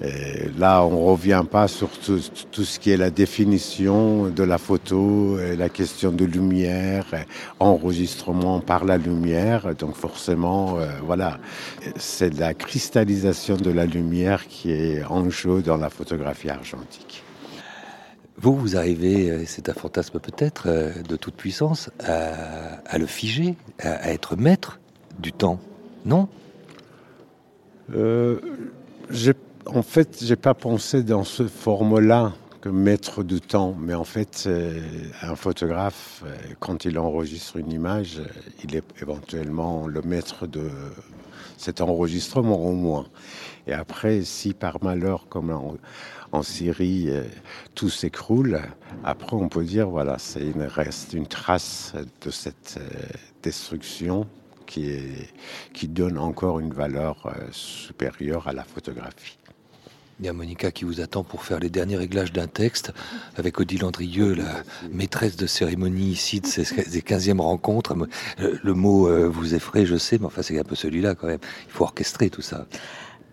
Et 0.02 0.50
là, 0.58 0.84
on 0.86 0.92
ne 0.92 1.12
revient 1.12 1.44
pas 1.50 1.68
sur 1.68 1.90
tout, 1.90 2.20
tout, 2.52 2.64
ce 2.64 2.80
qui 2.80 2.90
est 2.90 2.98
la 2.98 3.12
définition 3.12 4.30
de 4.30 4.44
la 4.44 4.58
photo, 4.58 5.38
la 5.38 5.70
question 5.70 6.12
de 6.12 6.26
lumière, 6.26 7.06
enregistrement 7.60 8.60
par 8.60 8.86
la 8.86 8.98
lumière. 8.98 9.76
Donc 9.76 9.96
forcément, 9.96 10.80
euh, 10.80 10.88
voilà, 11.06 11.38
c'est 11.98 12.40
la 12.40 12.56
cristallisation 12.56 13.58
de 13.58 13.70
la 13.70 13.86
lumière 13.86 14.48
qui 14.48 14.72
est 14.72 15.04
en 15.04 15.30
jeu 15.30 15.62
dans 15.62 15.78
la 15.78 15.90
photographie 15.90 16.50
argentique. 16.50 17.24
Vous, 18.42 18.56
vous 18.56 18.78
arrivez, 18.78 19.46
c'est 19.46 19.68
un 19.68 19.74
fantasme 19.74 20.18
peut-être 20.20 20.64
euh, 20.68 20.94
de 21.04 21.18
toute 21.18 21.36
puissance, 21.36 21.90
à, 22.00 22.98
le 22.98 23.06
figer, 23.06 23.58
à, 23.80 24.14
être 24.14 24.38
maître 24.38 24.80
du 25.20 25.34
temps, 25.34 25.60
non? 26.06 26.30
Euh, 27.94 28.40
En 29.66 29.82
fait, 29.82 30.24
j'ai 30.24 30.38
pas 30.38 30.54
pensé 30.54 31.04
dans 31.04 31.26
ce 31.26 31.48
forme-là 31.48 32.32
que 32.62 32.70
maître 32.70 33.24
du 33.24 33.42
temps, 33.42 33.76
mais 33.78 33.94
en 33.94 34.06
fait, 34.06 34.46
euh, 34.48 34.80
un 35.22 35.36
photographe, 35.36 36.24
quand 36.60 36.86
il 36.86 36.98
enregistre 36.98 37.58
une 37.58 37.74
image, 37.74 38.22
il 38.64 38.74
est 38.74 38.84
éventuellement 39.02 39.86
le 39.86 40.02
maître 40.02 40.48
de 40.48 40.70
cet 41.58 41.82
enregistrement 41.82 42.66
au 42.66 42.72
moins. 42.72 43.06
Et 43.68 43.74
après, 43.74 44.24
si 44.24 44.54
par 44.54 44.82
malheur, 44.82 45.28
comme 45.30 45.78
en 46.32 46.44
Syrie, 46.44 47.10
euh, 47.10 47.24
tout 47.76 47.90
s'écroule, 47.90 48.62
après 49.04 49.36
on 49.36 49.50
peut 49.50 49.64
dire, 49.64 49.90
voilà, 49.90 50.18
c'est 50.20 50.42
une 50.42 50.64
reste, 50.64 51.14
une 51.14 51.28
trace 51.28 51.94
de 52.22 52.32
cette 52.32 52.80
euh, 52.80 53.06
destruction 53.42 54.28
qui, 54.66 54.90
est, 54.90 55.34
qui 55.74 55.88
donne 55.88 56.18
encore 56.18 56.60
une 56.60 56.74
valeur 56.74 57.26
euh, 57.26 57.48
supérieure 57.52 58.48
à 58.48 58.54
la 58.54 58.64
photographie. 58.64 59.38
Il 60.20 60.26
y 60.26 60.30
a 60.30 60.34
Monica 60.34 60.70
qui 60.72 60.84
vous 60.84 61.00
attend 61.00 61.24
pour 61.24 61.46
faire 61.46 61.60
les 61.60 61.70
derniers 61.70 61.96
réglages 61.96 62.34
d'un 62.34 62.48
texte 62.48 62.92
avec 63.38 63.58
Odile 63.58 63.86
Andrieux, 63.86 64.34
la 64.34 64.64
maîtresse 64.92 65.38
de 65.38 65.48
cérémonie 65.48 66.10
ici 66.10 66.42
de 66.42 66.46
ces 66.46 66.64
15e 66.66 67.40
rencontres. 67.40 67.96
Le 68.38 68.74
mot 68.74 69.08
vous 69.30 69.56
effraie, 69.56 69.86
je 69.86 69.96
sais, 69.96 70.18
mais 70.18 70.26
enfin 70.26 70.42
c'est 70.42 70.60
un 70.60 70.66
peu 70.66 70.76
celui-là 70.76 71.16
quand 71.16 71.28
même. 71.28 71.40
Il 71.68 71.72
faut 71.72 71.86
orchestrer 71.86 72.30
tout 72.30 72.42
ça. 72.42 72.68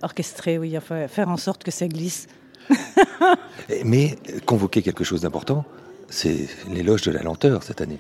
Orchestrer, 0.01 0.59
oui, 0.59 0.79
enfin, 0.79 1.09
faire 1.09 1.29
en 1.29 1.37
sorte 1.37 1.65
que 1.65 1.73
ça 1.73 1.89
glisse. 1.89 2.29
mais 3.85 4.17
convoquer 4.45 4.83
quelque 4.83 5.05
chose 5.05 5.23
d'important, 5.23 5.65
c'est 6.09 6.49
l'éloge 6.71 7.03
de 7.03 7.11
la 7.11 7.23
lenteur 7.23 7.63
cette 7.63 7.81
année. 7.81 7.99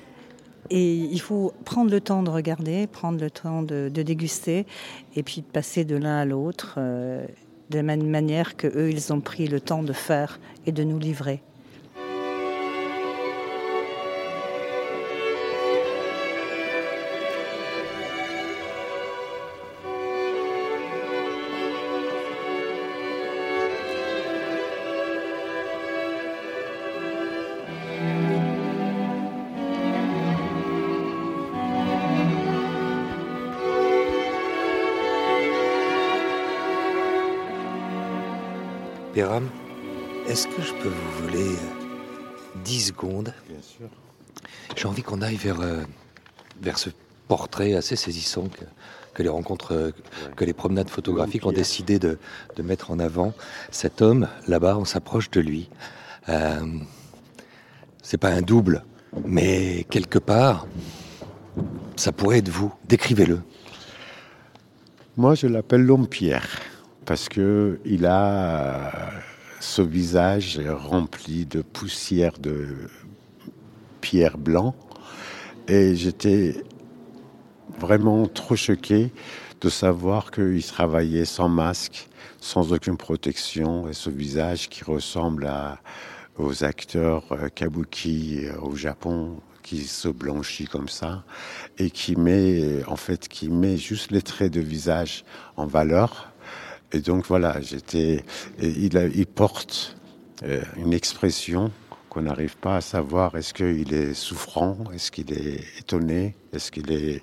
Et 0.70 0.94
il 0.94 1.20
faut 1.20 1.52
prendre 1.64 1.90
le 1.90 2.00
temps 2.00 2.22
de 2.22 2.31
regarder, 2.31 2.87
prendre 2.87 3.20
le 3.20 3.31
temps 3.31 3.62
de, 3.62 3.88
déguster, 3.88 4.66
et 5.14 5.22
puis 5.22 5.42
de 5.42 5.46
passer 5.46 5.85
de 5.85 5.96
l'un 5.96 6.18
à 6.18 6.24
l'autre. 6.24 6.74
Euh, 6.79 7.24
de 7.70 7.76
la 7.79 7.83
même 7.83 8.07
manière 8.07 8.57
que 8.57 8.66
eux 8.66 8.90
ils 8.90 9.12
ont 9.12 9.20
pris 9.20 9.48
le 9.48 9.61
temps 9.61 9.83
de 9.83 9.92
faire 9.92 10.38
et 10.66 10.72
de 10.72 10.85
nous 10.85 10.98
livrer. 10.98 11.42
Péram, 39.16 39.48
est-ce 40.29 40.46
que 40.46 40.61
je 40.61 40.74
peux 40.74 40.90
vous 40.90 41.22
voler 41.22 41.57
10 42.66 42.88
secondes? 42.88 43.33
Bien 43.48 43.62
sûr. 43.62 43.88
J'ai 44.76 44.87
envie 44.87 45.02
qu'on 45.02 45.22
aille 45.22 45.37
vers, 45.37 45.62
euh, 45.62 45.85
vers 46.61 46.79
ce 46.79 46.90
portrait 47.26 47.72
assez 47.72 47.96
saisissant 47.96 48.48
que, 48.48 48.66
que 49.14 49.22
les 49.22 49.31
rencontres, 49.31 49.72
euh, 49.72 49.90
que 50.37 50.44
les 50.44 50.52
promenades 50.52 50.90
photographiques 50.90 51.46
ont 51.46 51.52
décidé 51.52 51.98
de, 51.98 52.18
de, 52.57 52.62
mettre 52.62 52.90
en 52.90 52.98
avant. 52.98 53.33
Cet 53.70 54.02
homme, 54.02 54.29
là-bas, 54.48 54.76
on 54.76 54.85
s'approche 54.85 55.31
de 55.31 55.40
lui. 55.40 55.70
Euh, 56.29 56.61
C'est 58.02 58.18
pas 58.18 58.29
un 58.29 58.42
double, 58.42 58.85
mais 59.24 59.87
quelque 59.88 60.18
part, 60.18 60.66
ça 61.96 62.12
pourrait 62.12 62.40
être 62.40 62.50
vous. 62.50 62.70
Décrivez-le. 62.87 63.40
Moi, 65.16 65.35
je 65.35 65.46
l'appelle 65.46 65.87
l'homme 65.87 66.07
Pierre 66.07 66.61
parce 67.07 67.29
que 67.29 67.79
il 67.85 68.05
a 68.05 68.92
ce 69.61 69.81
visage 69.81 70.61
rempli 70.61 71.47
de 71.47 71.62
poussière 71.62 72.38
de 72.38 72.66
pierre 74.01 74.37
blanc. 74.37 74.75
Et 75.69 75.95
j'étais 75.97 76.57
vraiment 77.79 78.27
trop 78.27 78.57
choqué 78.57 79.12
de 79.61 79.69
savoir 79.69 80.31
qu'il 80.31 80.64
travaillait 80.64 81.25
sans 81.25 81.49
masque, 81.49 82.09
sans 82.40 82.73
aucune 82.73 82.97
protection 82.97 83.88
et 83.88 83.92
ce 83.92 84.11
visage 84.11 84.69
qui 84.69 84.85
ressemble 84.85 85.51
aux 86.38 86.64
acteurs 86.64 87.25
kabuki 87.55 88.47
au 88.61 88.77
Japon 88.77 89.40
qui 89.62 89.85
se 89.85 90.09
blanchit 90.09 90.66
comme 90.66 90.88
ça 90.88 91.25
et 91.79 91.90
qui 91.90 92.14
met 92.14 92.85
en 92.87 92.97
fait 92.97 93.27
qui 93.27 93.49
met 93.49 93.77
juste 93.77 94.12
les 94.12 94.23
traits 94.23 94.53
de 94.53 94.61
visage 94.61 95.25
en 95.57 95.66
valeur 95.66 96.33
et 96.96 97.00
donc 97.00 97.26
voilà, 97.26 97.61
j'étais, 97.61 98.24
il, 98.59 99.26
porte 99.26 99.98
euh, 100.44 100.62
une 100.78 100.94
expression 100.94 101.70
qu'on 102.09 102.22
n'arrive 102.22 102.56
pas 102.56 102.76
à 102.76 102.80
savoir 102.80 103.37
est-ce 103.37 103.52
qu'il 103.52 103.92
est 103.92 104.14
souffrant, 104.14 104.78
est-ce 104.94 105.11
qu'il 105.11 105.30
est 105.30 105.61
étonné, 105.78 106.35
est-ce 106.54 106.72
qu'il 106.72 106.90
est, 106.90 107.22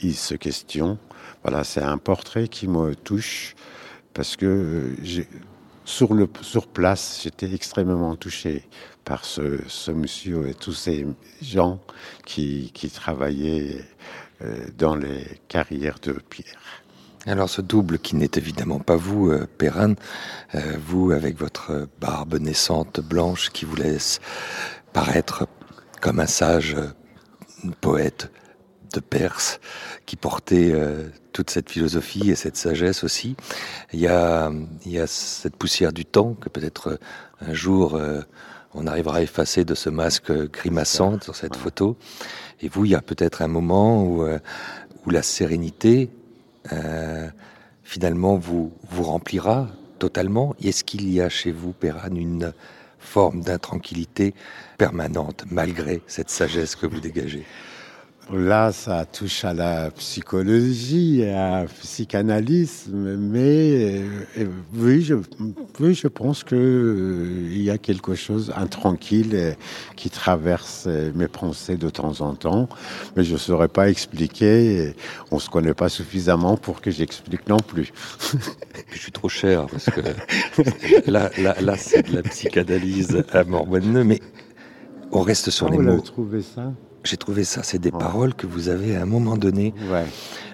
il 0.00 0.16
se 0.16 0.34
questionne? 0.34 0.98
Voilà, 1.44 1.62
c'est 1.62 1.82
un 1.82 1.98
portrait 1.98 2.48
qui 2.48 2.66
me 2.66 2.96
touche 2.96 3.54
parce 4.12 4.34
que 4.34 4.96
sur, 5.84 6.12
le, 6.12 6.28
sur 6.42 6.66
place, 6.66 7.20
j'étais 7.22 7.54
extrêmement 7.54 8.16
touché 8.16 8.64
par 9.04 9.24
ce, 9.24 9.60
ce, 9.68 9.92
monsieur 9.92 10.48
et 10.48 10.54
tous 10.54 10.72
ces 10.72 11.06
gens 11.40 11.78
qui, 12.24 12.72
qui 12.74 12.90
travaillaient 12.90 13.84
euh, 14.42 14.66
dans 14.76 14.96
les 14.96 15.24
carrières 15.46 16.00
de 16.02 16.14
pierre. 16.28 16.82
Alors 17.28 17.50
ce 17.50 17.60
double 17.60 17.98
qui 17.98 18.14
n'est 18.14 18.30
évidemment 18.36 18.78
pas 18.78 18.94
vous, 18.94 19.30
euh, 19.32 19.48
Perrin, 19.58 19.94
euh, 20.54 20.76
vous 20.78 21.10
avec 21.10 21.36
votre 21.36 21.88
barbe 22.00 22.38
naissante 22.38 23.00
blanche 23.00 23.50
qui 23.50 23.64
vous 23.64 23.74
laisse 23.74 24.20
paraître 24.92 25.48
comme 26.00 26.20
un 26.20 26.26
sage 26.26 26.76
euh, 26.76 27.70
poète 27.80 28.30
de 28.94 29.00
Perse 29.00 29.58
qui 30.06 30.14
portait 30.14 30.70
euh, 30.72 31.08
toute 31.32 31.50
cette 31.50 31.68
philosophie 31.68 32.30
et 32.30 32.36
cette 32.36 32.56
sagesse 32.56 33.02
aussi. 33.02 33.34
Il 33.92 33.98
y 33.98 34.06
a, 34.06 34.52
il 34.84 34.92
y 34.92 35.00
a 35.00 35.08
cette 35.08 35.56
poussière 35.56 35.92
du 35.92 36.04
temps 36.04 36.34
que 36.34 36.48
peut-être 36.48 37.00
un 37.40 37.52
jour 37.52 38.00
on 38.72 38.86
arrivera 38.86 39.18
à 39.18 39.22
effacer 39.22 39.64
de 39.64 39.74
ce 39.74 39.90
masque 39.90 40.32
grimaçant 40.52 41.20
sur 41.20 41.34
cette 41.34 41.56
photo. 41.56 41.98
Et 42.60 42.68
vous, 42.68 42.84
il 42.84 42.92
y 42.92 42.94
a 42.94 43.02
peut-être 43.02 43.42
un 43.42 43.48
moment 43.48 44.02
où, 44.04 44.24
où 44.24 45.10
la 45.10 45.22
sérénité 45.22 46.10
euh, 46.72 47.28
finalement 47.82 48.36
vous, 48.36 48.72
vous 48.90 49.02
remplira 49.02 49.68
totalement. 49.98 50.54
Est-ce 50.62 50.84
qu'il 50.84 51.10
y 51.12 51.20
a 51.20 51.28
chez 51.28 51.52
vous, 51.52 51.72
Perran, 51.72 52.14
une 52.14 52.52
forme 52.98 53.40
d'intranquillité 53.40 54.34
permanente 54.78 55.44
malgré 55.50 56.02
cette 56.06 56.30
sagesse 56.30 56.76
que 56.76 56.86
vous 56.86 57.00
dégagez? 57.00 57.44
Là, 58.32 58.72
ça 58.72 59.04
touche 59.06 59.44
à 59.44 59.54
la 59.54 59.88
psychologie, 59.92 61.22
à 61.22 61.60
la 61.60 61.66
psychanalyse, 61.66 62.88
mais 62.92 64.02
euh, 64.36 64.46
oui, 64.74 65.00
je, 65.02 65.14
oui, 65.78 65.94
je 65.94 66.08
pense 66.08 66.42
que 66.42 66.56
euh, 66.56 67.48
il 67.52 67.62
y 67.62 67.70
a 67.70 67.78
quelque 67.78 68.16
chose 68.16 68.52
intranquille 68.56 69.30
euh, 69.34 69.52
qui 69.94 70.10
traverse 70.10 70.86
euh, 70.88 71.12
mes 71.14 71.28
pensées 71.28 71.76
de 71.76 71.88
temps 71.88 72.20
en 72.20 72.34
temps, 72.34 72.68
mais 73.16 73.22
je 73.22 73.34
ne 73.34 73.38
saurais 73.38 73.68
pas 73.68 73.88
expliquer. 73.90 74.96
On 75.30 75.38
se 75.38 75.48
connaît 75.48 75.74
pas 75.74 75.88
suffisamment 75.88 76.56
pour 76.56 76.80
que 76.80 76.90
j'explique 76.90 77.48
non 77.48 77.58
plus. 77.60 77.92
Je 78.92 78.98
suis 78.98 79.12
trop 79.12 79.28
cher 79.28 79.66
parce 79.70 79.88
que 79.88 80.00
là, 81.10 81.30
là, 81.38 81.54
là 81.60 81.76
c'est 81.76 82.08
de 82.10 82.16
la 82.16 82.22
psychanalyse 82.24 83.22
à 83.30 83.44
Morbonneux, 83.44 84.02
mais 84.02 84.20
on 85.12 85.20
reste 85.20 85.50
sur 85.50 85.68
Ah, 85.68 85.70
les 85.70 85.78
vous 85.78 85.84
mots. 85.84 85.90
l'avez 85.90 86.02
trouvé 86.02 86.42
ça? 86.42 86.72
J'ai 87.06 87.16
trouvé 87.16 87.44
ça, 87.44 87.62
c'est 87.62 87.78
des 87.78 87.92
paroles 87.92 88.34
que 88.34 88.46
vous 88.46 88.68
avez 88.68 88.96
à 88.96 89.02
un 89.02 89.06
moment 89.06 89.36
donné 89.36 89.72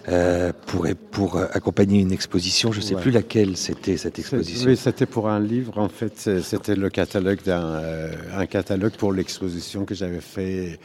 euh, 0.09 0.53
pour, 0.67 0.87
pour 1.11 1.37
euh, 1.37 1.47
accompagner 1.53 2.01
une 2.01 2.13
exposition. 2.13 2.73
Je 2.73 2.81
ne 2.81 2.85
sais 2.85 2.95
Ouais. 2.95 3.01
plus 3.03 3.11
laquelle 3.11 3.57
c'était 3.57 3.97
cette 3.97 4.19
exposition. 4.19 4.69
Oui, 4.69 4.77
c'était 4.77 5.07
pour 5.07 5.29
un 5.31 5.41
livre. 5.41 5.79
En 5.79 5.89
fait, 5.89 6.19
c'était 6.43 6.75
le 6.77 6.91
catalogue 6.91 7.41
d'un 7.43 7.65
euh, 7.77 8.13
un 8.37 8.47
catalogue 8.47 8.93
pour 8.93 9.13
l'exposition 9.15 9.85
que 9.87 9.95
j'avais 9.95 10.21
fait 10.21 10.79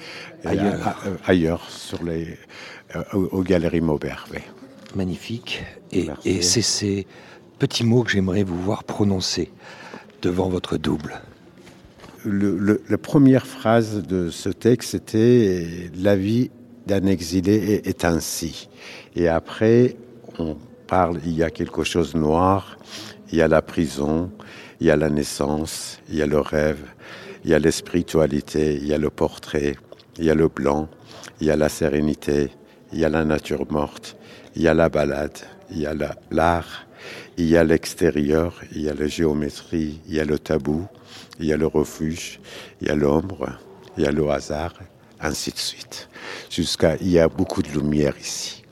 Ailleurs. 0.46 1.00
euh, 1.06 1.16
ailleurs 1.26 1.70
sur 1.70 2.02
les 2.04 2.38
aux, 3.14 3.26
aux 3.38 3.44
galeries 3.44 3.82
Maubert. 3.82 4.26
oui. 4.32 4.40
Magnifique. 4.96 5.64
Et, 5.92 6.08
et 6.24 6.42
c'est 6.42 6.62
ces 6.62 7.06
petits 7.60 7.84
mots 7.86 8.04
que 8.04 8.12
j'aimerais 8.12 8.44
vous 8.44 8.60
voir 8.62 8.86
prononcer 8.86 9.52
devant 10.22 10.48
votre 10.48 10.78
double. 10.78 11.20
La 12.30 12.98
première 12.98 13.48
phrase 13.48 14.04
de 14.06 14.30
ce 14.30 14.50
texte 14.50 14.92
c'était 14.92 15.90
la 15.96 16.18
vie 16.18 16.52
d'un 16.86 17.06
exilé 17.06 17.82
est, 17.86 18.04
ainsi. 18.04 18.68
Et 19.16 19.30
après, 19.30 19.96
on 20.38 20.58
parle. 20.88 21.20
Il 21.26 21.34
y 21.38 21.44
a 21.44 21.50
quelque 21.50 21.84
chose 21.86 22.14
de 22.14 22.20
noir. 22.20 22.78
Il 23.32 23.38
y 23.38 23.42
a 23.42 23.48
la 23.48 23.62
prison. 23.62 24.30
Il 24.82 24.88
y 24.88 24.92
a 24.92 24.98
la 24.98 25.10
naissance. 25.10 26.00
Il 26.10 26.16
y 26.16 26.22
a 26.22 26.28
le 26.28 26.40
rêve. 26.40 26.80
Il 27.46 27.52
y 27.52 27.54
a 27.54 27.60
la 27.60 27.72
spiritualité. 27.72 28.76
Il 28.76 28.88
y 28.88 28.94
a 28.94 28.98
le 28.98 29.10
portrait. 29.10 29.76
Il 30.18 30.26
y 30.26 30.30
a 30.30 30.36
le 30.36 30.50
blanc. 30.50 30.90
Il 31.40 31.48
y 31.48 31.52
a 31.52 31.56
la 31.56 31.70
sérénité. 31.70 32.50
Il 32.92 33.00
y 33.00 33.06
a 33.06 33.10
la 33.10 33.24
nature 33.24 33.72
morte. 33.72 34.18
Il 34.56 34.64
y 34.64 34.68
a 34.68 34.74
la 34.74 34.90
balade. 34.90 35.38
Il 35.72 35.80
y 35.80 35.86
a 35.86 35.94
la- 35.94 36.16
l'art. 36.32 36.88
Il 37.38 37.46
y 37.46 37.56
a 37.56 37.64
l'extérieur. 37.64 38.60
Il 38.76 38.82
y 38.82 38.90
a 38.90 38.94
la 38.94 39.08
géométrie. 39.08 40.02
Il 40.10 40.16
y 40.16 40.20
a 40.20 40.26
le 40.26 40.40
tabou. 40.40 40.88
Il 41.40 41.46
y 41.46 41.54
a 41.54 41.58
le 41.58 41.68
refuge. 41.68 42.40
Il 42.82 42.88
y 42.88 42.92
a 42.92 42.96
l'ombre. 42.96 43.50
Il 43.98 44.04
y 44.04 44.08
a 44.08 44.12
le 44.12 44.30
hasard. 44.30 44.74
Ainsi 45.20 45.52
de 45.52 45.58
suite. 45.58 46.10
Jusqu'à. 46.50 46.96
Il 46.98 47.10
y 47.10 47.20
a 47.20 47.28
beaucoup 47.28 47.62
de 47.62 47.70
lumière 47.70 48.18
ici. 48.18 48.64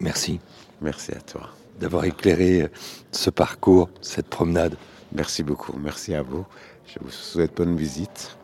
Merci. 0.00 0.40
Merci 0.80 1.12
à 1.12 1.20
toi. 1.20 1.50
D'avoir 1.80 2.04
éclairé 2.04 2.68
ce 3.12 3.30
parcours, 3.30 3.88
cette 4.00 4.28
promenade. 4.28 4.76
Merci 5.12 5.42
beaucoup. 5.42 5.78
Merci 5.78 6.14
à 6.14 6.22
vous. 6.22 6.44
Je 6.86 6.98
vous 7.00 7.10
souhaite 7.10 7.56
bonne 7.56 7.76
visite. 7.76 8.36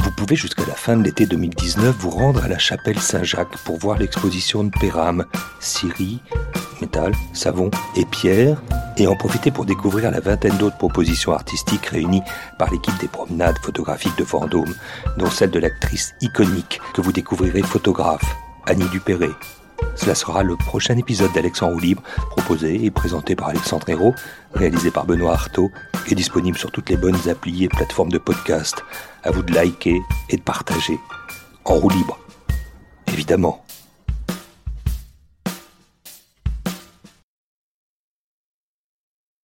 Vous 0.00 0.10
pouvez 0.28 0.36
jusqu'à 0.36 0.64
la 0.66 0.74
fin 0.74 0.96
de 0.96 1.02
l'été 1.02 1.26
2019 1.26 1.96
vous 1.98 2.10
rendre 2.10 2.44
à 2.44 2.48
la 2.48 2.58
chapelle 2.58 2.98
Saint-Jacques 2.98 3.58
pour 3.64 3.76
voir 3.76 3.98
l'exposition 3.98 4.64
de 4.64 4.70
Péram, 4.70 5.26
scierie, 5.60 6.22
savon 7.32 7.70
et 7.96 8.04
pierre, 8.04 8.62
et 8.96 9.06
en 9.06 9.16
profiter 9.16 9.50
pour 9.50 9.64
découvrir 9.64 10.10
la 10.10 10.20
vingtaine 10.20 10.56
d'autres 10.56 10.78
propositions 10.78 11.32
artistiques 11.32 11.86
réunies 11.86 12.22
par 12.58 12.70
l'équipe 12.70 12.98
des 13.00 13.08
promenades 13.08 13.58
photographiques 13.58 14.16
de 14.18 14.24
Vendôme, 14.24 14.74
dont 15.18 15.30
celle 15.30 15.50
de 15.50 15.58
l'actrice 15.58 16.14
iconique 16.20 16.80
que 16.94 17.00
vous 17.00 17.12
découvrirez 17.12 17.62
photographe, 17.62 18.36
Annie 18.66 18.88
Dupéré. 18.88 19.30
Cela 19.96 20.14
sera 20.14 20.42
le 20.42 20.56
prochain 20.56 20.96
épisode 20.96 21.32
d'Alexandre 21.32 21.74
Roux 21.74 21.80
Libre, 21.80 22.02
proposé 22.30 22.84
et 22.84 22.90
présenté 22.90 23.36
par 23.36 23.48
Alexandre 23.48 23.88
Hérault, 23.88 24.14
réalisé 24.54 24.90
par 24.90 25.04
Benoît 25.04 25.32
Artaud 25.32 25.70
et 26.08 26.14
disponible 26.14 26.58
sur 26.58 26.70
toutes 26.70 26.90
les 26.90 26.96
bonnes 26.96 27.28
applis 27.28 27.64
et 27.64 27.68
plateformes 27.68 28.10
de 28.10 28.18
podcast. 28.18 28.82
À 29.22 29.30
vous 29.30 29.42
de 29.42 29.52
liker 29.52 30.00
et 30.30 30.36
de 30.36 30.42
partager. 30.42 30.98
En 31.64 31.74
roue 31.74 31.90
libre. 31.90 32.18
Évidemment. 33.08 33.63